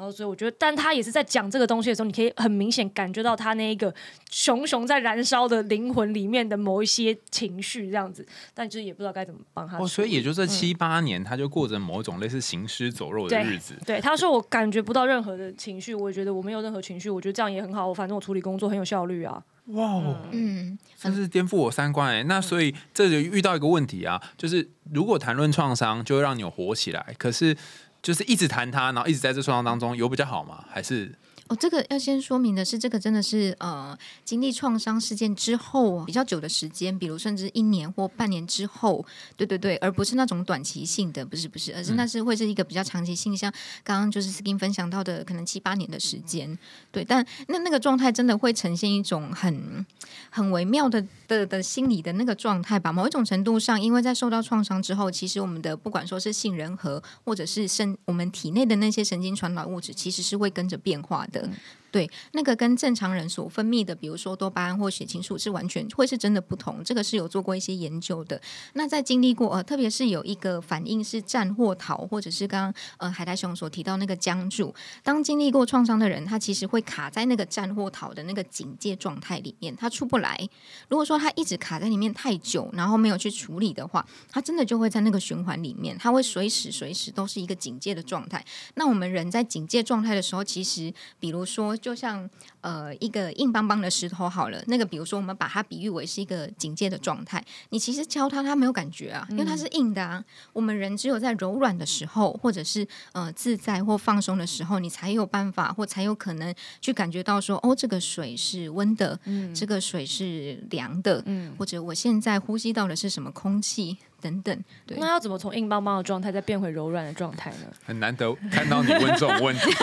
[0.00, 3.94] 然后，所以我觉得，但他也是在讲这个东西的时候，你可以很明显感觉到他那一个
[4.30, 8.26] 熊熊在燃烧的灵魂里面的某一些情绪，这样子。
[8.54, 13.74] 但就是也不知道该怎么帮他所以也就这七八年，他就过着某种类似行尸走肉的日子。
[13.84, 17.86] 对，他说我感觉不到任何的情绪，我也觉得我没有任何情绪，我觉得这样也很好。
[17.86, 19.42] 我反正我处理工作很有效率啊。
[19.66, 22.22] 哇哦，嗯，真是颠覆我三观哎！
[22.24, 27.56] 那所以这就遇到一个问题啊，就是如果谈论创伤，就会让你有活起来，可是
[28.02, 30.64] 就是一直弹它，然后一直在这创伤当中，有比较好吗？
[30.70, 31.14] 还是
[31.50, 39.04] 哦，这个要先说明的是，这个真的是呃，经历创伤事件之后比较久的时间，比如甚至一年或半年之后，
[39.36, 46.56] 对对对，而不是那种短期性的，不是不是，而是那是会是一个比较长期性，像刚刚就是 Skin 分享到的，可能七八年的时间，
[46.92, 49.84] 对，但那那个状态真的会呈现一种很
[50.30, 52.92] 很微妙的的的心理的那个状态吧。
[52.92, 61.39] 某一种程度上，因为在受到创伤之后，其实我们的不管说是杏仁核或者是神我们体内的那些神经传导物质，其实是会跟着变化的。
[61.40, 61.50] 的。
[61.90, 66.84] 对，那个跟正常人所分泌的，比如说多巴胺或血清素，是完全会是真的不同。
[66.84, 68.40] 这个是有做过一些研究的。
[68.74, 74.72] 那在经历过呃，特别是有一个反应是战或逃，或者是刚刚呃海苔熊所提到那个僵住，
[75.02, 80.48] 当经历过创伤的人，他其实会卡在那个战或逃的那个警戒状态里面，他出不来。
[80.88, 88.44] 如果说他一直卡在里面太久，然后没有去处理的话，他真的就会在那个循环里面，他会随时随时都是一个警戒的状态。
[88.74, 92.28] 那我们人在警戒状态的时候，其实比如说，就像
[92.60, 100.24] 呃一个硬邦邦的石头好了，那个比如说我们把它比喻为是一个警戒的状态，你其实敲它，它没有感觉啊，因为它是硬的啊。
[100.52, 109.18] 我们人只有在柔软的时候，或者是呃自在或放松的时候，你才有办法或才有可能去感觉到说，哦，这个水是温的，
[109.54, 111.24] 这个水是凉的，
[111.58, 114.64] 或者我现在呼吸到的是什么空气等等。
[114.86, 117.66] 对，那要怎么从硬邦邦的状态再变回柔软的状态呢？
[117.84, 119.70] 很难得看到你问这种问题？
[119.70, 119.74] 听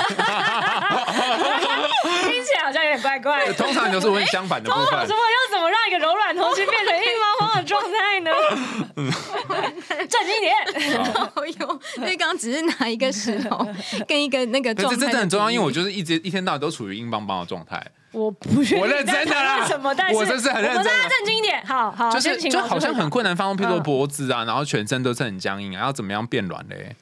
[2.44, 3.54] 起来好像有点怪怪的。
[3.54, 5.18] 通常都是问相反的部通常分说。
[5.18, 8.32] 要怎么让一个柔软的东西变成硬邦邦的状态呢？
[10.08, 10.56] 正经一点。
[11.14, 13.68] 哦哟，因为刚刚只是拿一个石头
[14.08, 17.86] 跟一个那个状态，这真的很重要，因为我就是一直一天到晚都处于硬邦邦的状态。
[18.12, 23.84] 我不确定我认真的啦论什么，但是我这是很认真的我们大家正经一点，好好，就先请是就好像回答很困难放松，譬如说嗯。
[23.84, 26.96] 脖子啊，然后全身都是很僵硬啊，要怎么样变软嘞？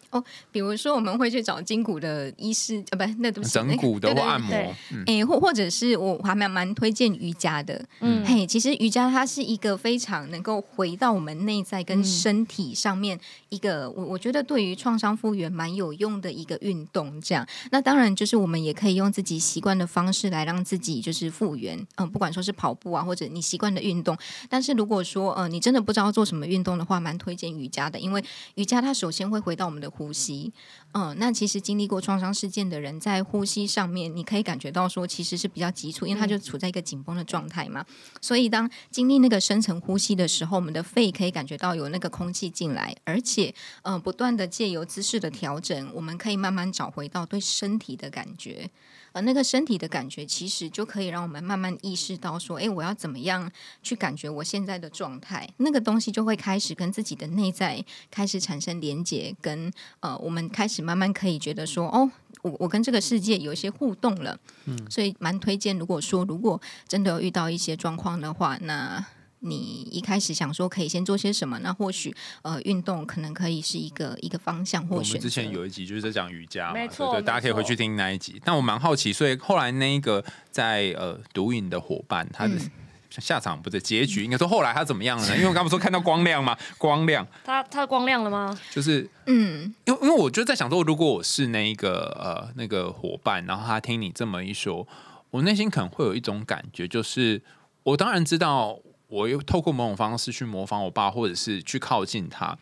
[0.51, 7.83] 比如说我们会去找筋骨的医师，呃，不，那对不起，整骨的或按摩对，嗯，诶、或或者是我还蛮蛮推荐瑜伽的。
[7.99, 8.23] 嗯。
[8.25, 17.19] 嘿，其实瑜伽它是一个非常能够回到我们内在跟身体上面一个，我我觉得对于创伤复原蛮有用的一个运动。
[17.19, 21.77] 这样，那当然就是我们也可以用自己习惯的方式来让自己就是复原。
[21.95, 24.17] 嗯，不管说是跑步啊，或者你习惯的运动。
[24.49, 28.23] 但是如果说呃你真的不知道做什么运动的话，蛮推荐瑜伽的，因为
[28.55, 30.51] 瑜伽它首先会回到我们的呼吸。
[30.93, 37.85] 嗯，那其实经历过创伤事件的人，在呼吸上面，你可以感觉到说，其实是比较急促，因为它就处在一个紧绷的状态嘛。
[38.21, 43.53] 所以当经历那个深层呼吸的时候，我们的肺可以感觉到有那个空气进来，而且，
[43.83, 48.69] 嗯、不断的借由姿势的调整，我们可以慢慢找回到对身体的感觉。
[49.15, 53.49] 而那个身体的感觉，其实就可以让我们慢慢意识到说，诶，我要怎么样
[53.81, 55.49] 去感觉我现在的状态？
[55.55, 64.37] 那个东西就会开始跟自己的内在开始产生连接，跟呃，我们开始慢慢可以觉得说，哦，我我跟这个世界有一些互动了。
[64.65, 69.05] 嗯，所以蛮推荐，如果说如果真的有遇到一些状况的话，那。
[69.45, 71.57] 你一开始想说可以先做些什么？
[71.59, 75.17] 那或许呃，运动可能可以是一个一个方向或我选择。
[75.19, 78.41] 们之前有一集就是在讲瑜伽嘛，没错对对，大家可以回去听那一集。
[78.43, 82.71] 但我蛮好奇，所以后来那一个在呃毒瘾的伙伴，他的嗯
[83.09, 85.35] 下场不是结局，应该说后来他怎么样了呢？
[85.37, 86.57] 因为我刚不是说看到光亮吗？
[86.77, 88.59] 光亮 他他光亮了吗？
[88.71, 94.85] 就是嗯，因为因为我就在想说，如果我是那一个呃那个伙伴，然后他听你这么一说，
[95.31, 97.41] 我内心可能会有一种感觉，就是
[97.83, 102.57] 我当然知道，我又透过某种方式去模仿我爸，或者是去靠近他。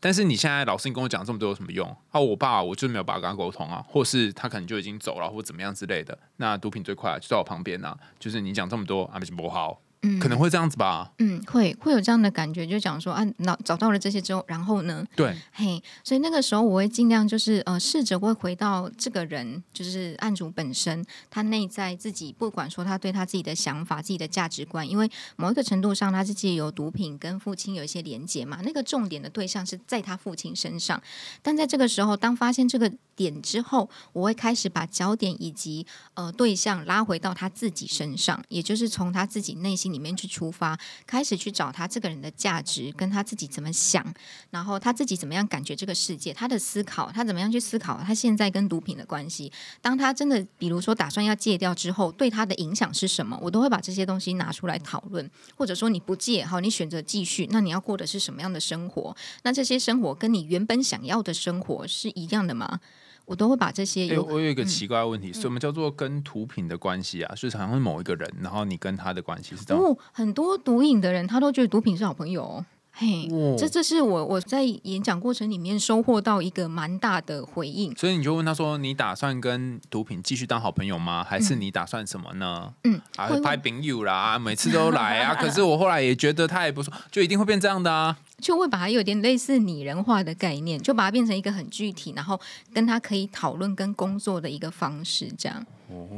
[0.00, 1.88] 但是你现在老师，你跟我讲这么多有什么用？
[2.10, 6.18] 啊，我爸我就没有办法跟他沟通啊，或是他可能就已经走了，或怎么样之类的。
[6.38, 10.18] 那毒品最快就在我旁边啊，就是你讲这么多啊，不行不好，嗯。
[10.18, 11.10] 可能会这样子吧？
[11.18, 31.02] 嗯，会会有这样的感觉，就讲说啊，找找到了这些之后，然后呢，对，嘿，所以那个时候我会尽量就是呃，试着会回到这个人，就是案主本身，他内在自己，不管说他对他自己的想法、自己的价值观，因为某一个程度上，他自己有毒品跟父亲有一些连接嘛，那个重点的对象是在他父亲身上，
[31.42, 44.04] 但在这个时候，当发现这个点之后，我会开始把焦点以及呃对象拉回到他自己身上，也就是从他自己内心里面去出发，开始去找他这个人的价值，跟他自己怎么想，
[44.50, 49.52] 然后他自己怎么样感觉这个世界，他的思考，他怎么样去思考他现在跟毒品的关系。
[49.80, 59.16] 当他真的比如说打算要戒掉之后，对他的影响是什么，我都会把这些东西拿出来讨论，或者说你不戒，好，你选择继续，那你要过的是什么样的生活？
[59.42, 62.80] 那这些生活跟你原本想要的生活是一样的吗？
[63.24, 67.34] 我都会把这些哎、有、我有一个奇怪的问题，什么叫做跟毒品的关系啊？
[67.34, 69.82] 就是常常是某一个人，然后你跟他的关系是这样。
[69.82, 72.66] 哦，很多毒瘾的人他都觉得毒品是好朋友、哦。
[72.94, 77.94] 嘿，哦这这是我我在演讲过程里面收获到一个蛮大的回应。
[77.96, 81.24] 所以你就问他说：“你打算跟毒品继续当好朋友吗？
[81.24, 85.34] 还是你打算什么呢？”嗯，啊会，拍朋友啦，每次都来啊。
[85.40, 88.16] 可是我后来也觉得他也不错，就一定会变这样的啊。
[88.38, 92.38] 就会把它有点类似拟人化的概念，就把它变成一个很具体，然后
[92.74, 95.64] 跟他可以讨论跟工作的一个方式，这样。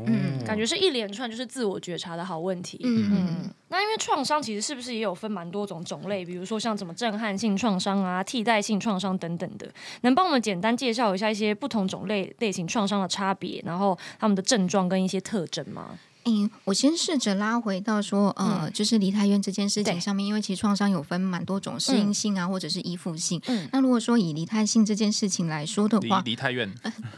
[0.07, 2.79] 嗯感觉是一连串就是自我觉察的好问题。
[2.85, 9.67] 嗯嗯，那因为创伤其实是不是也有分蛮多种种类，比如说像什么震撼性创伤啊、替代性创伤等等的，
[10.03, 15.99] 能帮我们简单介绍一下一些不同种类类型创伤的差别，然后他们的症状跟一些特征吗？
[16.27, 23.41] 嗯，我先试着拉回到说，呃，就是梨泰院这件事情上面，因为其实创伤有分蛮多种，适应性啊，或者是依附性。
[23.47, 26.71] 嗯那如果说以梨泰性这件事情来说的离话离太远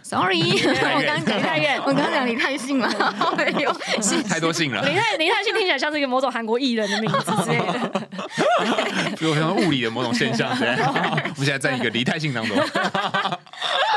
[0.02, 2.88] ，，sorry，我刚刚讲梨泰院 我刚刚讲梨泰性嘛，
[3.36, 4.84] 没有， 是太多性了。
[4.86, 8.08] 林泰林泰性听起来像是一个某种韩国艺人的名字之类的。
[9.18, 10.68] 比如像物理的某种现象，对。
[10.68, 12.56] 我们现在在一个离太性当中。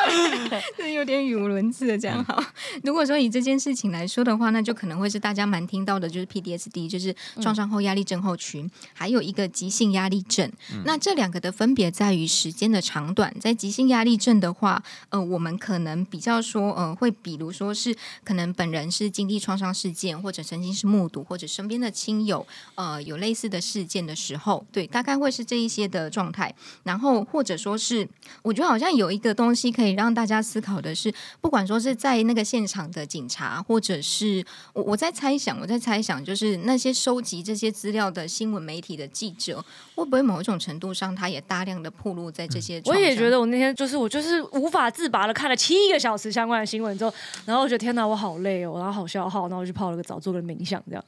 [0.77, 2.43] 是有点语无伦次的这样好。
[2.83, 10.51] 如果说以这件事情来说的话，那就可能会是大家蛮听到的，就是 PDSD，就是创伤后压力症候群，还有一个急性压力症。
[10.85, 13.33] 那这两个的分别在于时间的长短。
[13.39, 22.45] 在急性压力症的话，呃，我们可能比较说，呃，会比如说是可能本人是经历创伤事件，或者曾经是目睹，或者身边的亲友，
[22.75, 26.53] 呃，有类似的事件的时候，对，大概会是这一些的状态。
[26.83, 28.07] 然后或者说是，
[28.41, 42.81] 我觉得好像有一个东西可以让让大家思考的是，不管说是在那个现场的警察，或者是我我在猜想，我在猜想，就是那些收集这些资料的新闻媒体的记者，会不会某一种程度上，他也大量的暴露在这些？
[42.85, 47.13] 我也觉得，我那天就是我就是无法自拔的看了七个小时相关的新闻之后，
[47.45, 51.05] 然后我觉得天哪，我好累哦，然后好消耗，然后我就泡了个澡，做个冥想，这样。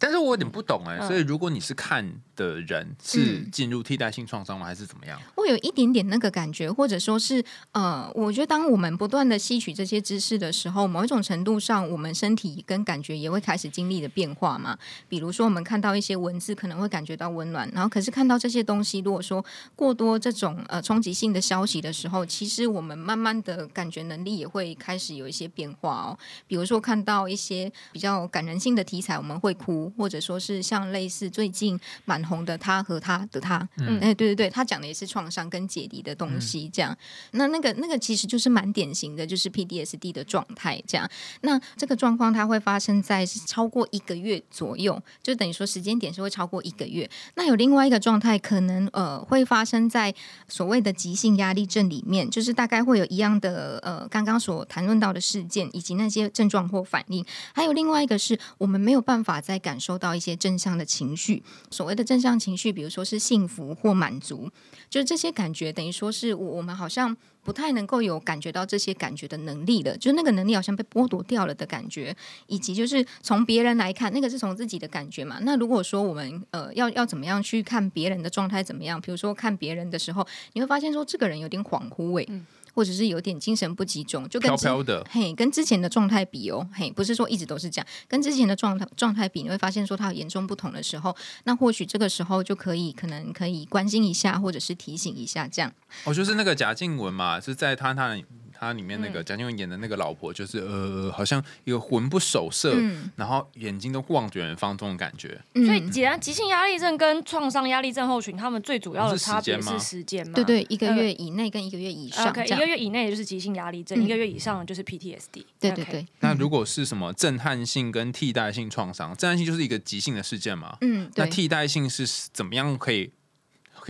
[0.00, 5.20] 但是我有点不懂哎，嗯所以如果你是看的人，是进入替代性创伤吗，还是怎么样？
[5.36, 14.78] 我有一点点那个感觉，或者说是呃，我觉得当我们不断的吸取这些知识的时候，某一种程度上，我们身体跟感觉也会开始经历的变化嘛。
[15.06, 19.44] 比如说，我们看到一些文字，可能会感觉到温暖，然后可是看到这些东西，如果说
[19.76, 26.18] 过多这种呃冲击性的消息的时候，其实我们慢慢的感觉能力也会开始有一些变化哦。
[26.46, 36.96] 比如说看到一些比较感人性的题材，我们会哭，或者说是像类似最近蛮红的《他和他的他》，嗯，哎，对对对，他讲的也是创伤跟解离的东西，这样。
[37.32, 41.08] 那那个那个其实就是蛮典型的，就是 PDSD 的状态，这样。
[41.42, 47.08] 那这个状况它会发生在超过一个月左右，就等于说时间点是会超过一个月。
[47.34, 50.14] 那有另外一个状态，可能呃会发生在
[50.48, 57.24] 所谓的急性压力症里面，就是大概会有一样的呃刚刚所谈论到的事件以及那些症状或反应。
[57.54, 64.50] 还有另外一个是我们没有办法再感受到一些正向的情绪，所谓的正向情绪，比如说是幸福或满足，
[64.90, 67.16] 就是这些感觉等于说是我我们好像。
[67.42, 72.14] 不太能够有感觉到这些感觉的能力了，就那个能力好像被剥夺掉了的感觉，
[72.48, 75.38] 以及就是从别人来看，那个是从自己的感觉嘛。
[75.40, 82.28] 那如果说我们呃要要怎么样去看别人的状态怎么样，比如说看别人的时候，你会发现说这个人有点恍惚诶、
[82.74, 91.14] 或者是有点精神不集中，就跟之飘飘的，嘿，跟之前的状态比哦，嘿，不是说一直都是这样，跟之前的状态状态比，你会发现说它有严重不同的时候，
[91.44, 95.72] 那或许这个时候就可以可能可以关心一下，或者是提醒一下这样。
[96.04, 98.16] 哦，就是那个贾静雯嘛，是在他他
[98.60, 105.40] 他里面那嗯个蒋劲文演的那个老婆，就是呃，好像一个魂不守舍，嗯然后眼睛都望着远方这种感觉。
[105.54, 110.34] 所以，嗯既然急性压力症跟创伤压力症候群，他们最主要的差别是时间嘛？
[110.34, 112.44] 对对，一个呃月以内跟一个月以上 OK。
[112.44, 115.44] 一个月以内就是急性压力症，嗯一个月以上就是 PTSD。
[115.58, 120.76] 对对 OK 对，那如果是什么震撼性跟替代性创伤，震撼性就是一个急性的事件嘛？
[120.82, 121.24] 嗯，对。
[121.24, 123.10] 那替代性是怎么样可以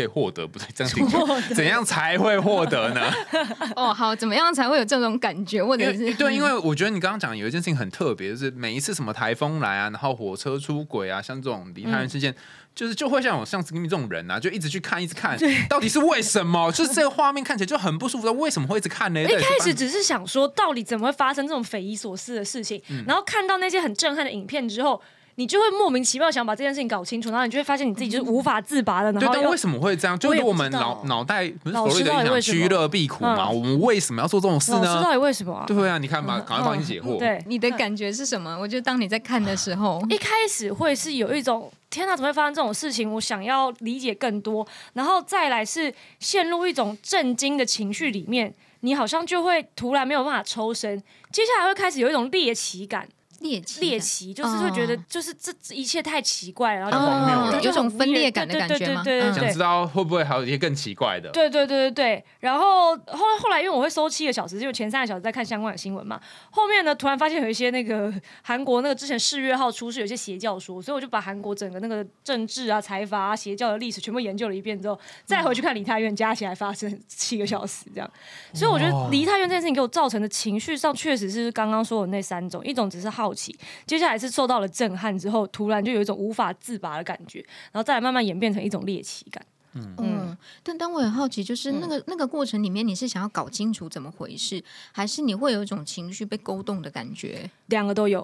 [0.00, 0.46] 可以获得？
[0.46, 3.12] 不对，这样听起来怎样才会获得呢？
[3.76, 12.34] 哦，好，怎么样才会有这种感觉，或因者是对，因为我觉得你刚刚讲有一件事情很特别，就是每一次什么台风来啊，然后火车出轨啊，像这种离太原事件。
[12.72, 15.36] 就是就会像我像 Skimmy 这种人啊，就一直去看，一直看，
[15.68, 16.70] 到底是为什么？
[16.70, 19.20] 就是这个画面看起来就很不舒服，为什么会一直看呢？
[19.20, 22.80] 一开始只是想说，到底怎么会发生这种匪夷所思的事情？
[22.88, 25.02] 嗯然后看到那些很震撼的影片之后，
[25.40, 29.10] 你就会莫名其妙想把这件事情搞清楚，然后你就会发现你自己就是无法自拔的。
[29.10, 30.18] 然对，但为什么会这样？
[30.18, 33.48] 就是我们脑脑袋不是老师弗洛伊德影响到底为什么趋乐避苦嘛？
[33.48, 35.12] 嗯我们为什么要做这种事呢老师到？
[35.12, 35.64] 底为什么啊？
[35.66, 37.18] 对啊，你看吧，赶快帮你解惑。
[37.18, 38.54] 对，你的感觉是什么？
[38.60, 43.10] 我觉得当你在看的时候，一开始会是有一种天哪，怎么会发生这种事情？
[43.14, 53.08] 我想要理解更多，然后再来是陷入一种震惊的情绪里面，你好像就会突然没有办法抽身，接下来会开始有一种猎奇感，
[53.40, 59.02] 猎奇猎奇就是会觉得哦就是这这一切太奇怪了，然后太荒谬了就有种分裂感的感觉吗？
[59.02, 61.30] 嗯对对对对对想知道会不会还有一些更奇怪的？
[61.30, 66.20] 对对对对对，然后后后来因为我会搜七个小时，就前三个小时在看相关的新闻嘛。
[66.50, 68.12] 后面呢，突然发现有一些那个
[68.42, 78.10] 韩国那个之前世越号出事有些邪教说，所以我就把韩国整个那个政治啊、财阀啊、邪教的历史全部研究了一遍之后，再回去看梨泰院，加起来发生七个小时这样。
[78.52, 83.56] 所以我觉得梨泰院这件事情给我造成的情绪上，确实是刚刚说的那三种，一种只是好奇，
[83.86, 87.38] 接下来是受到了震撼之后，突然就有一种无法自拔的感觉，
[87.72, 89.44] 然后再来慢慢演变成一种猎奇感。
[89.72, 94.60] 嗯，但当我很好奇，就是那个、那个过程里面，你是想要搞清楚怎么回事，
[94.90, 97.48] 还是你会有一种情绪被勾动的感觉？
[97.66, 98.20] 两个都有，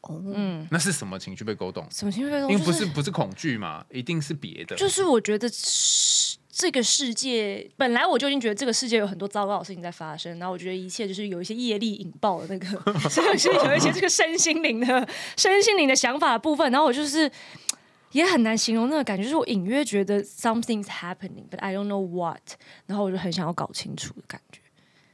[0.00, 1.86] 哦，嗯，那是什么情绪被勾动？
[1.90, 2.52] 什么情绪被勾动？
[2.52, 4.74] 因为不就是不是恐惧嘛，一定是别的。
[4.74, 5.54] 就是我觉得是
[6.60, 12.66] 这个世界本来我就已经觉得这个世界有很多糟糕的事情在发生，然后我觉得一切就是有一些业力引爆的那个，
[13.08, 15.08] 所以是有一些这个身心灵的
[15.38, 17.30] 身心灵的想法的部分，然后我就是。
[18.12, 22.40] 也很难形容那个感觉，就是我隐约觉得 something's happening，but I don't know what，
[22.86, 24.60] 然后我就很想要搞清楚的感觉。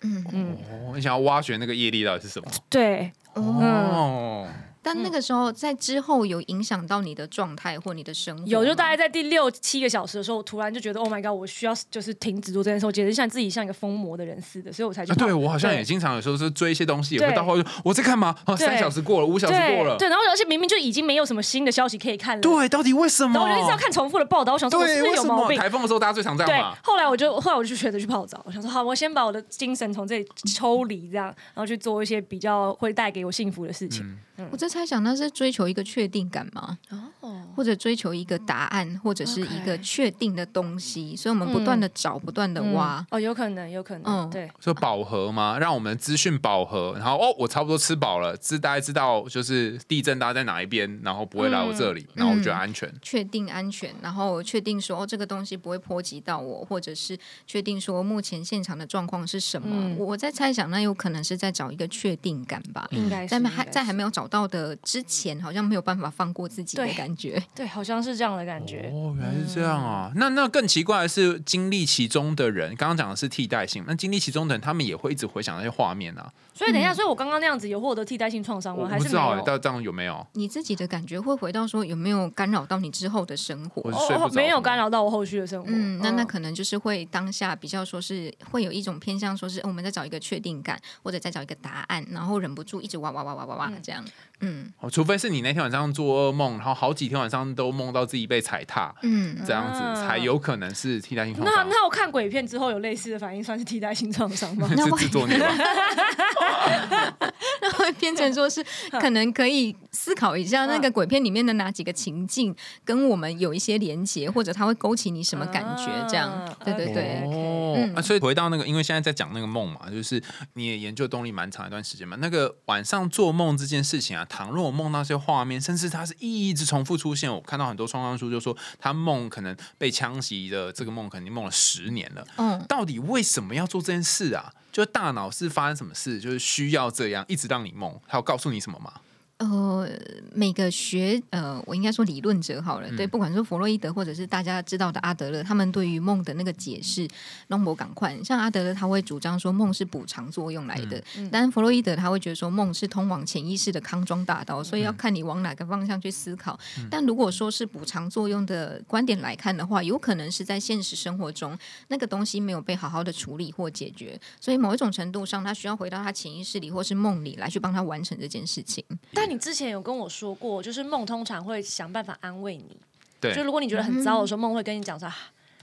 [0.01, 2.51] 嗯嗯，哦，你想要挖掘那个业力到底是什么？
[2.71, 4.49] 对，哦，哦，
[4.87, 18.33] 但那个时候在之后有影响到你的状态或你的生活，有，就大概在第六七个小时的时候，我突然就觉得，Oh my god，我需要就是停止做这件事，我简直像自己像一个疯魔的人似的，所以我才去啊，对我好像也经常有时候是追一些东西，也会对到后就我在干嘛？
[18.47, 23.35] 哦，对三小时过了，五小时过了，对，然后而且明明就已经没有什么新的消息可以看了，对，到底为什么？
[23.35, 25.59] 然后我就一直要看重复的报道，我想说我是，不是为什么有毛病？
[25.59, 34.07] 台风的时候大家最常这样对嘛？，后来我就后来我就选择去泡澡，我想说好，我先把我的精神从这里抽离，这样，然后去做一些比较会带给我幸福的事情。
[34.51, 36.77] 我在猜想那是追求一个确定感吗？
[37.21, 43.05] 哦，或者追求一个答案，或者是一个确定的东西，所以我们不断的找，不断的挖。
[43.11, 45.59] 哦，有可能，有可能，嗯对，说饱和吗？
[45.59, 52.93] 让我们资讯饱和，然后哦，我差不多吃饱了，知大家知道就是地震大家在哪一边，然后不会来我这里，然后我觉得安全。
[53.01, 59.69] 确定安全，然后确定说、哦、这个东西不会波及到我，或者是确定说目前现场的状况是什么。
[59.71, 62.87] 嗯我我在猜想，那有可能是在找一个确定感吧。
[62.91, 67.43] 应该是在还在还没有找到的之前，好像没有办法放过自己的感觉。
[67.55, 68.91] 对，好像是这样的感觉。
[68.95, 70.11] 哦，原来是这样啊！
[70.15, 76.33] 那那更奇怪的是，经历其中的人，刚刚讲的是替代性，那经历其中的人，他们也会一直回想那些画面啊。
[76.55, 78.89] 所以等一下，所以我刚刚那样子有获得替代性创伤吗？
[78.89, 79.43] 还是没有不知道哎，？
[79.43, 80.27] 到这样有没有？
[80.33, 84.77] 你自己的感觉会回到说有没有干扰到你之后的生活哦，没有干。
[84.77, 85.67] 扰到我后续的生活。
[85.71, 94.05] 嗯，那那嗯可能就是会当下比较说是会有一种偏向，说是、呃我们在找一个确定感，或者在找一个答案，然后忍不住一直哇哇哇哇哇哇这样。
[94.41, 101.55] 嗯哦，除非是你那天晚上做噩梦，然后好几天晚上都梦到自己被踩踏，嗯，这样子啊才有可能是替代性创伤。
[101.57, 104.69] 那那我看鬼片之后有类似的反应，算是替代性创伤吗？
[104.71, 105.47] 是那会制作孽吧？
[107.63, 108.65] 那会变成说是
[109.01, 112.55] 可能可以思考一下那个鬼片里面的哪几个情境
[112.85, 115.87] 跟我们有一些连结，或者它会勾起你什么感觉？
[116.09, 117.23] 这样啊，对对对。
[117.25, 120.23] 哦，嗯啊，所以回到那个，因为现在在讲那个梦嘛，就是
[120.55, 122.17] 你也研究动力蛮长一段时间嘛。
[122.21, 132.25] 那个晚上做梦这件事情啊，倘若我梦到一些画面，甚至它是一直重复出现，我看到很多创伤书就说他梦可能被枪击的这个梦，肯定梦了十年了。
[132.37, 134.53] 嗯，到底为什么要做这件事啊？
[134.71, 138.01] 就是大脑是发生什么事，就是需要这样一直让你梦？
[138.07, 138.93] 他有告诉你什么吗？
[139.39, 139.87] 呃，
[140.33, 147.07] 每个学呃，我应该说理论者好了，对，不管是弗洛伊德或者是大家知道的阿德勒，他们对于梦的那个解释，
[147.49, 148.17] 弄不赶快。
[148.25, 156.59] 像阿德勒他会主张说梦是补偿作用来的，但弗洛伊德他会觉得说梦是通往潜意识的康庄大道，所以要看你往哪个方向去思考。
[156.91, 161.55] 但如果说是补偿作用的观点来看的话，有可能是在现实生活中
[161.89, 168.83] 那个东西没有被好好的处理或解决，所以某一种程度上，他需要回到他潜意识里或是梦里来去帮他完成这件事情。
[169.13, 172.77] 但你之前有跟我说过，就是梦通常会想办法安慰你，
[173.21, 173.35] 对。
[173.35, 175.17] 就如果你觉得很糟的时候，梦会跟你讲说、啊、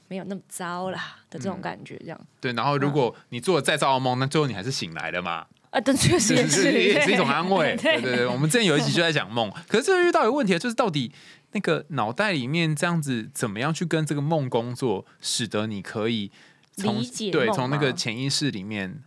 [0.08, 2.20] 没有那么糟啦的这种感觉，这样。
[2.42, 5.46] 对，然后如果你做了再糟的梦，那最后你还是醒来了嘛？
[5.72, 7.76] 啊，但确实也是是，也是一种安慰。
[7.82, 8.00] 对。
[8.00, 11.12] 对对，我们之前有一集就在讲梦， 可是这个遇到一个问题，就是到底
[11.54, 16.32] 那个脑袋里面这样子怎么样去跟这个梦工作，使得你可以
[16.76, 17.94] 从理解梦对从那个吗？
[17.96, 19.02] 潜意识里面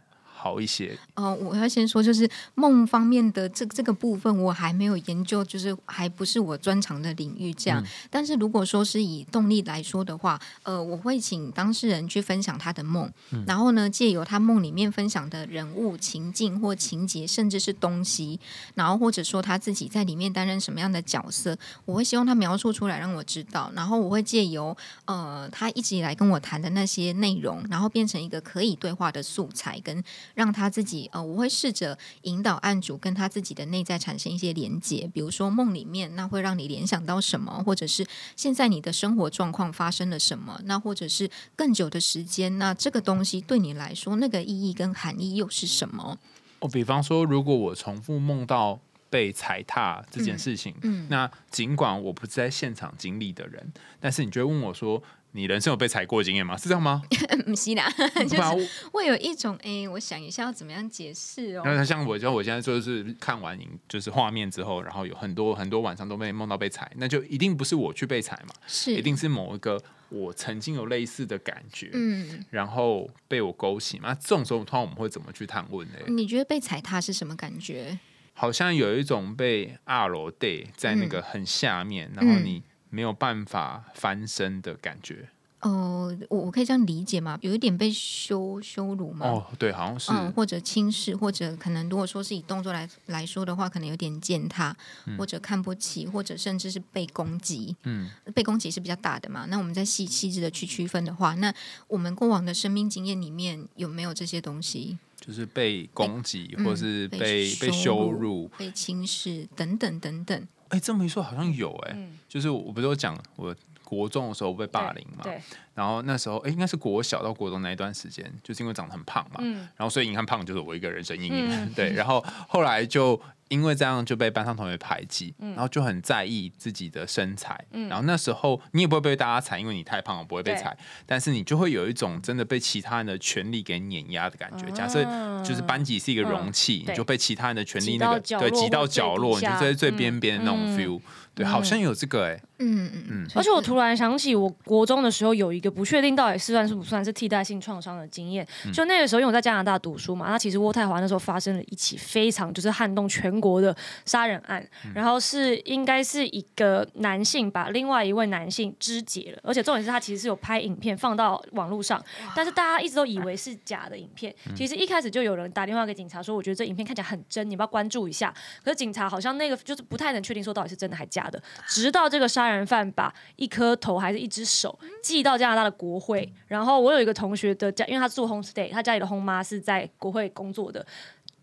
[0.47, 0.97] 好一些。
[1.15, 7.53] 哦，我要先说，就是梦方面的这这个部分，我还没有研究，就是还不是我专长的领域。
[7.55, 13.11] 这样，但是如果说是以动力来说的话，呃，我会请当事人去分享他的梦，
[13.47, 18.39] 然后呢，借由他梦里面分享的人物、情境或情节，甚至是东西，
[18.75, 24.77] 然后或者说他自己在里面担任什么样的角色，我会希望他描述出来让我知道，然后我会借由
[25.07, 30.03] 呃他一直以来跟我谈的那些内容，然后变成一个可以对话的素材，跟
[30.37, 38.07] 让他自己呃，我会试着引导案主跟他自己的内在产生一些连接，比如说梦里面那会让你联想到什么，或者是
[38.37, 46.19] 现在你的生活状况发生了什么，那或者是更久的时间，那这个东西对你来说那个意义跟含义又是什么？
[46.59, 48.79] 哦，比方说，如果我重复梦到
[49.09, 55.03] 被踩踏这件事情，嗯那尽管我不是在现场经历的人，但是你就会问我说
[55.37, 57.03] ：“你人生有被踩过的经验吗？”是这样吗？
[57.45, 61.63] 不 是啦，我 就是会有一种哎，我想一下要怎么样解释哦。
[61.65, 74.09] 然后像我，就我现在就是看完影就是画面之后，然后有很多很多晚上都被梦到被踩，那就一定不是我去被踩嘛，是一定是某一个我曾经有类似的感觉，嗯，然后被我勾起嘛。
[74.09, 75.95] 那这种时候，通常我们会怎么去探问呢？
[76.09, 77.99] 你觉得被踩踏是什么感觉？
[78.39, 82.63] 好像有一种被二楼 day 在那个很下面，然后你
[82.97, 85.29] 没有办法翻身的感觉。
[85.61, 87.39] 哦，我我可以这样理解吗？
[87.43, 89.27] 有一点被羞羞辱吗？
[89.27, 94.75] 哦，对，好像是，嗯，或者轻视，或者可能如果说是以动作来来说的话，可能有点践踏，
[95.19, 97.75] 或者看不起，或者甚至是被攻击。
[97.83, 99.47] 嗯，被攻击是比较大的嘛？
[99.51, 101.53] 那我们再细细致的去区分的话，那
[101.89, 104.99] 我们过往的生命经验里面有没有这些东西？
[105.19, 108.47] 就是被攻击嗯或是被被羞羞辱。
[108.59, 110.49] 被轻视等等等等。
[110.69, 112.19] 哎，这么一说好像有哎、嗯。
[112.29, 113.55] 就是我不是有讲我
[113.85, 115.41] 国中的时候被霸凌嘛，对，
[115.75, 119.69] 然后那时候哎、应该是国小到国中那一段时间，就是因为长得很胖嘛，嗯。
[119.77, 121.71] 然后所以你看胖就是我一个人生阴影，嗯。
[121.75, 125.51] 对，然后后来就因为这样就被班上同学排挤，嗯。
[125.55, 130.77] 然后就很在意自己的身材，然后那时候你也不会被大家踩，因为你太胖了不会被踩，
[131.07, 134.71] 但是你就会有一种真的被其他人的权利给碾压的感觉。
[134.73, 135.05] 假设
[135.43, 140.77] 就是班级是一个容器，嗯你就被其他人的权利那个对挤到角落，你就在最嗯边边的那种嗯。
[140.77, 141.01] feel，
[141.37, 148.47] 对，好像有这个哎，嗯嗯嗯，而且我突然想起，我国中的时候有一个不确定到底是算是不算是替代性创伤的经验。
[148.73, 153.77] 就那个时候，因为我在加拿大读书嘛，那其实渥太华那时候发生了一起非常就是撼动全国的
[154.07, 162.03] 杀人案，然后是应该是一个男性把另外一位男性肢解了，而且重点是他其实是有拍影片放到网络上，
[162.35, 164.35] 但是大家一直都以为是假的影片。
[164.55, 168.33] 其实一开始就有人打电话给警察说，我觉得这影片看起来很真，你要不要关注一下？
[168.65, 171.43] 可是警察好像那个就是不太能确定说到底是真的还假的。
[171.67, 180.85] 直到这个杀人犯把一颗头还是一只手寄到加拿大的国会，然后我有一个同学的家，因为他住 homestay，他家里的 home 妈是在国会工作的。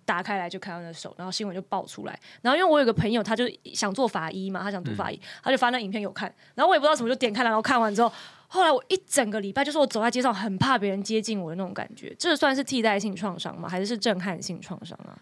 [0.06, 2.20] 打开来就看到那手，然后新闻就爆出来。
[2.42, 6.30] 然后因为我有个朋友，他就想做法医嘛，他想读法医，他就发那影片有看。
[6.56, 8.12] 然后我也不知道什么，就点开了，然后看完之后，
[8.50, 12.14] 后来我一整个礼拜就是我走在街上很怕别人接近我的那种感觉。
[12.20, 13.70] 这算是替代性创伤吗？
[13.70, 15.16] 还是是震撼性创伤啊？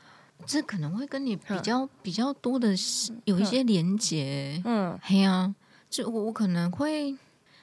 [0.45, 4.61] 这可能会跟你比较比较多的是有一些连结。
[4.65, 5.53] 嗯，嘿呀、
[5.89, 7.15] 这我我可能会。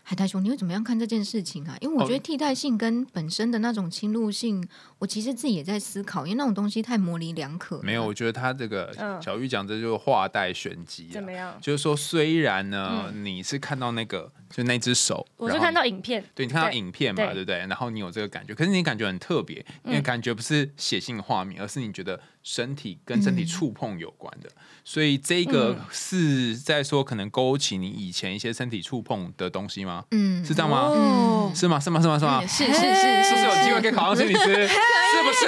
[0.03, 1.77] 海苔熊，你会怎么样看这件事情啊？
[1.83, 4.67] 因为我觉得哦替代性跟本身的那种侵入性，
[4.99, 7.83] 我其实自己也在思考，因为那种东西太模棱两可了。
[7.83, 11.31] 没有，我觉得他这个嗯小玉讲这就是话带玄机啊怎么。
[11.31, 11.57] 样？
[11.61, 17.59] 就是说，虽然呢，你是看到那个就那只手，我是看到影片，对你看到影片嘛，对对不对？
[17.59, 24.51] 然后你有这个感觉，可是你感觉很特别，因为感觉不是写信的画面，而是你觉得身体跟身体触碰有关的，
[24.85, 30.05] 所以这个是在说可能勾起你以前一些身体触碰的东西吗？
[30.11, 30.79] 嗯，是这样吗？
[30.89, 31.79] 哦，是吗？
[31.79, 32.01] 是吗？
[32.03, 32.19] 是吗？
[32.19, 32.45] 是吗？
[32.47, 34.69] 是是是是是不是有机会可以考上心理师？
[35.13, 35.47] 是不是？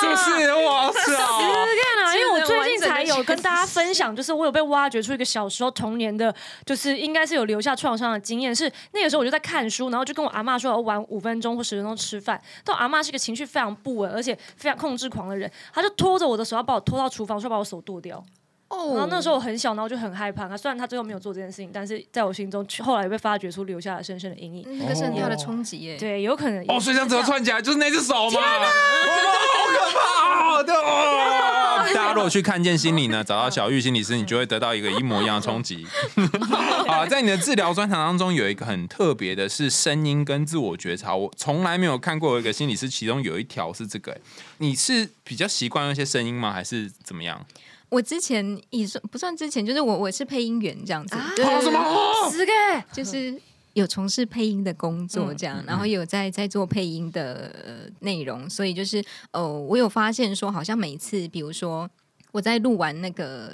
[0.00, 0.52] 是不是？
[0.64, 0.90] 哇啊！
[2.14, 8.54] 因为我最近才有跟大家分享，就是我有被挖掘出一个小时候童年的，就是应该是有留下创伤的经验。
[8.54, 12.40] 是那个时候我就在看书，然后就跟我阿妈说要玩五分钟或十分钟吃饭。
[12.64, 18.24] 但我阿妈是一个情绪非常不稳而且非常控制狂的人，她就拖着我的手要把我拖到厨房，说把我手剁掉。
[18.68, 20.48] 哦然后那时候我很小，然后就很害怕。
[20.48, 24.78] 他虽然他最后没有做这件事情，但是在我心中后来也被发掘出留下了深深的阴影。
[24.78, 25.96] 那个是很大的冲击耶。
[25.96, 28.40] 对，有可能哦，所以这样子串起来就是那只手吗？
[28.40, 28.68] 哇，
[30.56, 35.86] 好可怕大家如果去看见心理呢，找到小玉心理师，你就会得到一个一模一样的冲击。
[36.88, 44.20] 啊，在你的治疗专场当中，有一个很特别的是声音跟自我觉察，我从来没有看过有一个心理师，其中有一条是这个、欸
[44.58, 46.52] 你是比较习惯用一些声音吗？
[46.52, 47.46] 还是怎么样？
[47.88, 52.30] 我之前也算不算之前，就是我我是配音员这样子，对哦，什么？
[52.30, 52.52] 十个
[52.92, 53.40] 就是
[53.74, 61.88] 有从事配音的工作嗯这样，然后有在在做配音的、呃、内容，所以就是哦，我有发现说，好像每一次，比如说
[62.32, 63.52] 我在录完那个。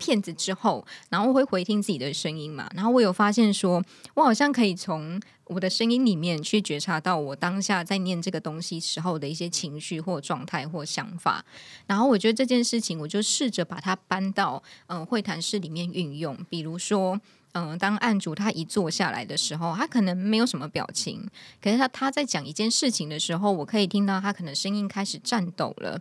[0.00, 3.82] 片子之后，然后会回听自己的声音嘛，然后我有发现说，
[4.14, 11.44] 我好像可以从我的声音里面去觉察到我当下在念这个东西时候的一些情绪或状态或想法，
[11.86, 17.20] 然后我觉得这件事情，我就试着把它搬到嗯、会谈室里面运用，比如说。
[17.52, 21.26] 嗯，当案主他一坐下来的时候，他可能没有什么表情，
[21.62, 25.98] 可是他他在讲一件事情的时候，我可以听到他可能声音开始颤抖了。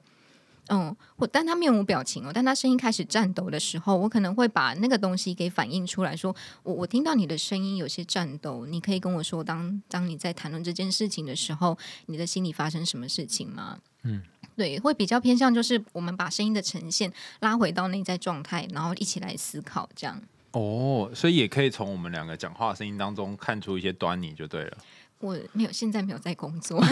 [0.69, 13.79] 嗯，我但他面无表情哦，但他声音开始颤抖的时候，我可能会把那个东西给反映出来说，我我听到你的声音有些颤抖，你可以跟我说当当你在谈论这件事情的时候，你的心里发生什么事情吗？
[14.03, 14.21] 嗯。
[14.55, 20.19] 对，会比较偏向就是我们把声音的呈现拉回到内在状态，然后一起来思考这样。
[20.53, 24.77] 哦，所以也可以从我们两个讲话的声音当中看出一些端倪，就对了。
[25.19, 26.83] 我没有，现在没有在工作。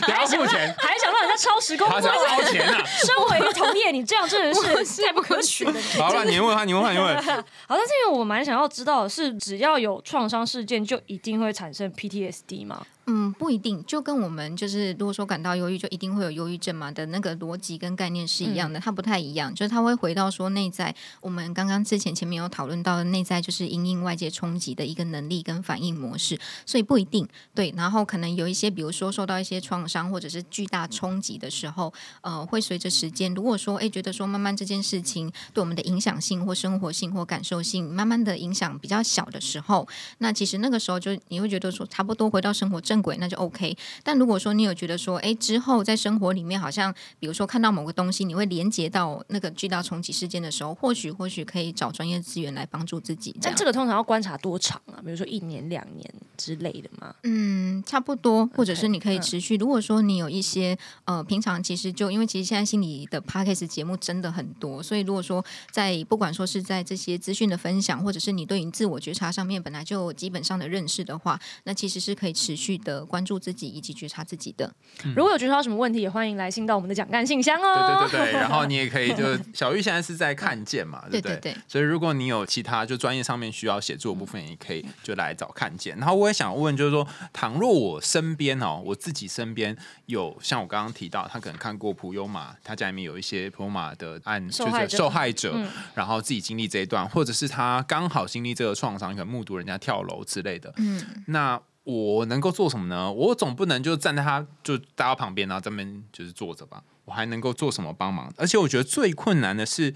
[0.06, 2.82] 等下付钱，还想让人家超时工他作想，要掏钱啊！
[2.86, 5.72] 身为同业，你这样真的是 太不可取了。
[5.98, 7.16] 好了，你问他，你问他，你问。
[7.22, 12.84] 好，但是因为我蛮想要知道的是，只要有创伤事件，就一定会产生 PTSD 吗？
[13.06, 27.74] 嗯，不一定，就跟我们就是如果说感到忧郁，就一定会有忧郁症嘛的那个逻辑跟概念是一样的，它不太一样，就是它会回到说内在，我们刚刚之前前面有讨论到的内在就是因应外界冲击的一个能力跟反应模式，所以不一定对。
[27.76, 39.88] 然后可能有一些，比如说受到一些创伤或者是巨大冲击的时候，呃，会随着时间，如果说哎觉得说慢慢这件事情对我们的影响性或生活性或感受性慢慢的影响比较小的时候，
[40.18, 43.76] 那其实那个时候就你会觉得说差不多回到生活正轨，那就 OK。
[44.02, 53.32] 但如果说你有觉得说，哎，之后在生活里面好像，比如说看到某个东西，你会连接到那个巨大重启事件的时候，或许或许可以找专业资源来帮助自己。
[53.40, 54.98] 但这个通常要观察多长啊？
[55.04, 57.14] 比如说一年、两年之类的吗？
[57.22, 59.54] 嗯，差不多，或者是你可以持续。
[59.54, 74.72] 如果说你有一些呃，平常其实就因为其实现在心理的 p a c k a g e 节目真的很多，所以如果说在不管说是在这些资讯的分享，或者是你对你自我觉察上面本来就基本上的认识的话，那其实是可以持续的关注自己以及觉察自己的。
[75.16, 78.08] 如果有觉察到什么问题，也欢迎来信到我们的讲干信箱哦。
[78.10, 81.56] 对对对对， 然后你也可以就小玉现在是在看见嘛， 对不对？
[81.66, 85.96] 所以如果你有其他就专业上面需要协助的部分，也可以就来找看见。
[85.96, 89.76] 然后我也想问，就是说，倘若我身边哦，我自己身边
[90.06, 95.54] 有像我刚刚提到，他可能看过普悠玛，他家里面有一些普悠马的案，就是受害者，
[95.94, 101.60] 然后自己经历这一段，或者是他刚好经历这个创伤，可能目睹人家跳楼之类的，嗯，那。
[101.84, 103.10] 我能够做什么呢？
[103.10, 106.82] 我总不能就站在他就大家旁边，然后这边就是坐着吧。
[107.06, 108.32] 我还能够做什么帮忙？
[108.36, 109.92] 而且我觉得最困难的是，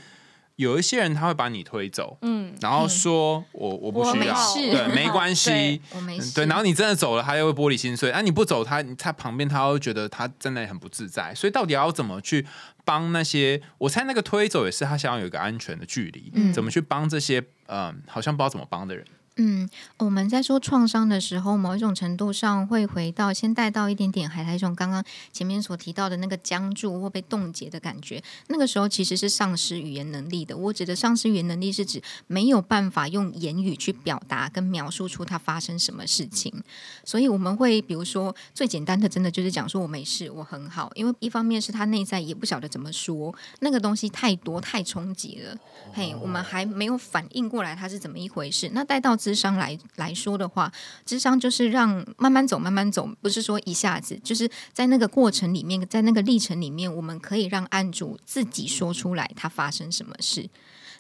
[0.57, 6.47] 有一些人他会把你推走，嗯，然后说我我不需要，对， 没关系，我没事，对。
[6.47, 8.11] 然后你真的走了，他又会玻璃心碎。
[8.11, 11.35] 啊，你不走，他他旁边他会觉得他真的很不自在。
[11.35, 12.45] 所以到底要怎么去
[12.85, 13.61] 帮那些？
[13.79, 16.33] 我猜那个推走也是他想要有一个安全的距离。
[16.35, 19.05] 嗯，怎么去帮这些嗯，好像不知道怎么帮的人？
[19.37, 28.23] 嗯，我们在说创伤的时候，某一种程度上会回到先带到一点点海苔熊刚刚前面所提到的那个僵住或被冻结的感觉。
[28.47, 30.57] 那个时候其实是丧失语言能力的。
[30.57, 36.63] 我指的丧失语言能力是指没有办法用言语去表达跟描述出它发生什么事情。
[37.03, 40.89] 所以我们会比如说最简单的，真的就是讲说我没事，我很好。
[40.95, 45.59] 因为一方面是他内在也不晓得怎么说，那个东西太多太冲击了，
[45.93, 48.71] 嘿，我们还没有反应过来它是怎么一回事。
[48.73, 49.19] 那带到。
[49.25, 50.71] 智商来来说的话，
[51.07, 60.47] 智商就是让慢慢走，慢慢走，不是说一下子，就是在那个过程里面，在那个历程里面，我们可以让案主自己说出来他发生什么事。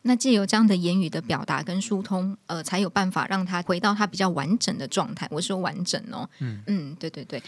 [0.06, 5.28] 那借由这样的言语的表达跟疏通，呃，才有办法让他回到他比较完整的状态。
[5.30, 7.42] 我说完整哦，嗯嗯，对对对。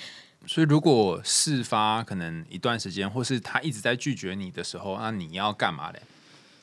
[0.47, 6.01] 所以如果事发可能一段时间，或是他一直在拒绝你的时候，那你要干嘛嘞？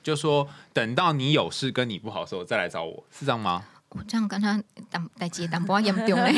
[0.02, 3.64] 就说等到你有事跟你不好的时候再来找我，是这样吗？
[3.96, 6.34] 我这样跟他当代接当不严重嘞，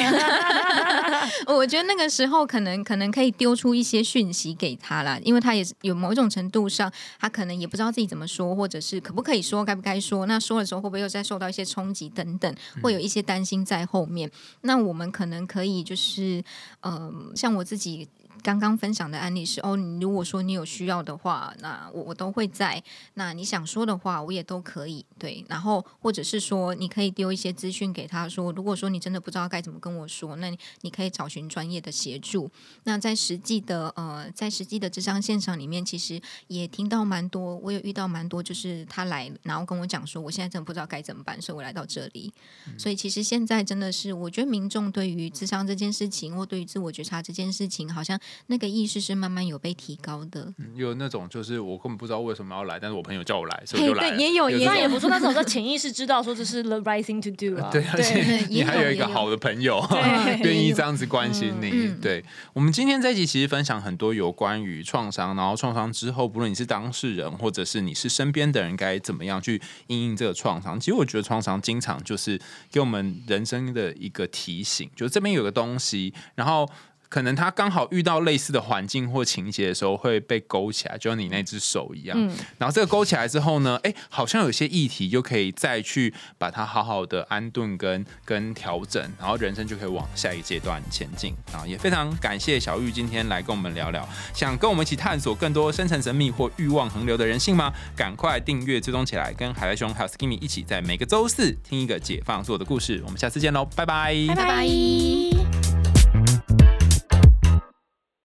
[1.47, 12.53] 我觉得那个时候可能可能可以丢出一些讯息给他啦，因为他也是有某一种程度上，他可能也不知道自己怎么说，或者是可不可以说，该不该说，那说的时候会不会又再受到一些冲击等等，
[12.83, 14.29] 会有一些担心在后面。
[14.61, 16.43] 那我们可能可以就是，
[16.81, 18.07] 嗯，像我自己。
[18.43, 22.83] 刚刚分享的案例是哦，你如果说你有需要的话，那我我都会在。
[23.15, 25.43] 那你想说的话，我也都可以对。
[25.47, 32.49] 然后或者是说，你可以丢一些资讯给他说，如果说你真的不知道该怎么跟我说，那你可以找寻专业的协助。
[32.83, 42.33] 那在实际的呃，在实际的智商现场里面，其实也听到蛮多，我有遇到蛮多，就是他来然后跟我讲说，我现在真的不知道该怎么办，所以我来到这里。
[42.77, 48.19] 所以其实现在真的是，我觉得民众对于智商这件事情，或对于自我觉察这件事情，好像。
[48.47, 54.15] 那个意识是慢慢有被提高的，有那种就是我根本不知道为什么要来，但是我朋友叫我来，所以我就来。
[54.15, 57.69] 也有，那也那种在潜意识知道说这是 the right thing to do 啊。
[57.71, 59.85] 对，而且你还有一个好的朋友，
[60.43, 61.93] 愿意这样子关心你。
[62.01, 70.79] 对，我们今天这一集其实分享很多有关于创伤，然后创伤之后，不论你是当事人或者是你是身边的人，该怎么样去应应这个创伤。
[70.79, 72.39] 其实我觉得创伤经常就是
[72.71, 76.69] 给我们人生的一个提醒，就是这边有个东西，然后。
[77.15, 82.17] 可能他刚好遇到类似的环境或情节的时候会被勾起来，就像你那只手一样。
[82.19, 91.33] 嗯然后这个勾起来之后呢，哎，好像有些议题就可以再去把它好好的安顿跟跟调整，然后人生就可以往下一个阶段前进。
[91.53, 94.05] 啊，也非常感谢小玉今天来跟我们聊聊。
[94.33, 97.71] 想跟我们一起探索更多深层神秘或欲望横流的人性吗？
[97.95, 103.01] 赶快订阅追踪起来，跟海外兄还有 Skimmy 一起在每个周四听一个解放做的故事。
[103.05, 105.64] 我们下次见喽，拜拜，拜拜。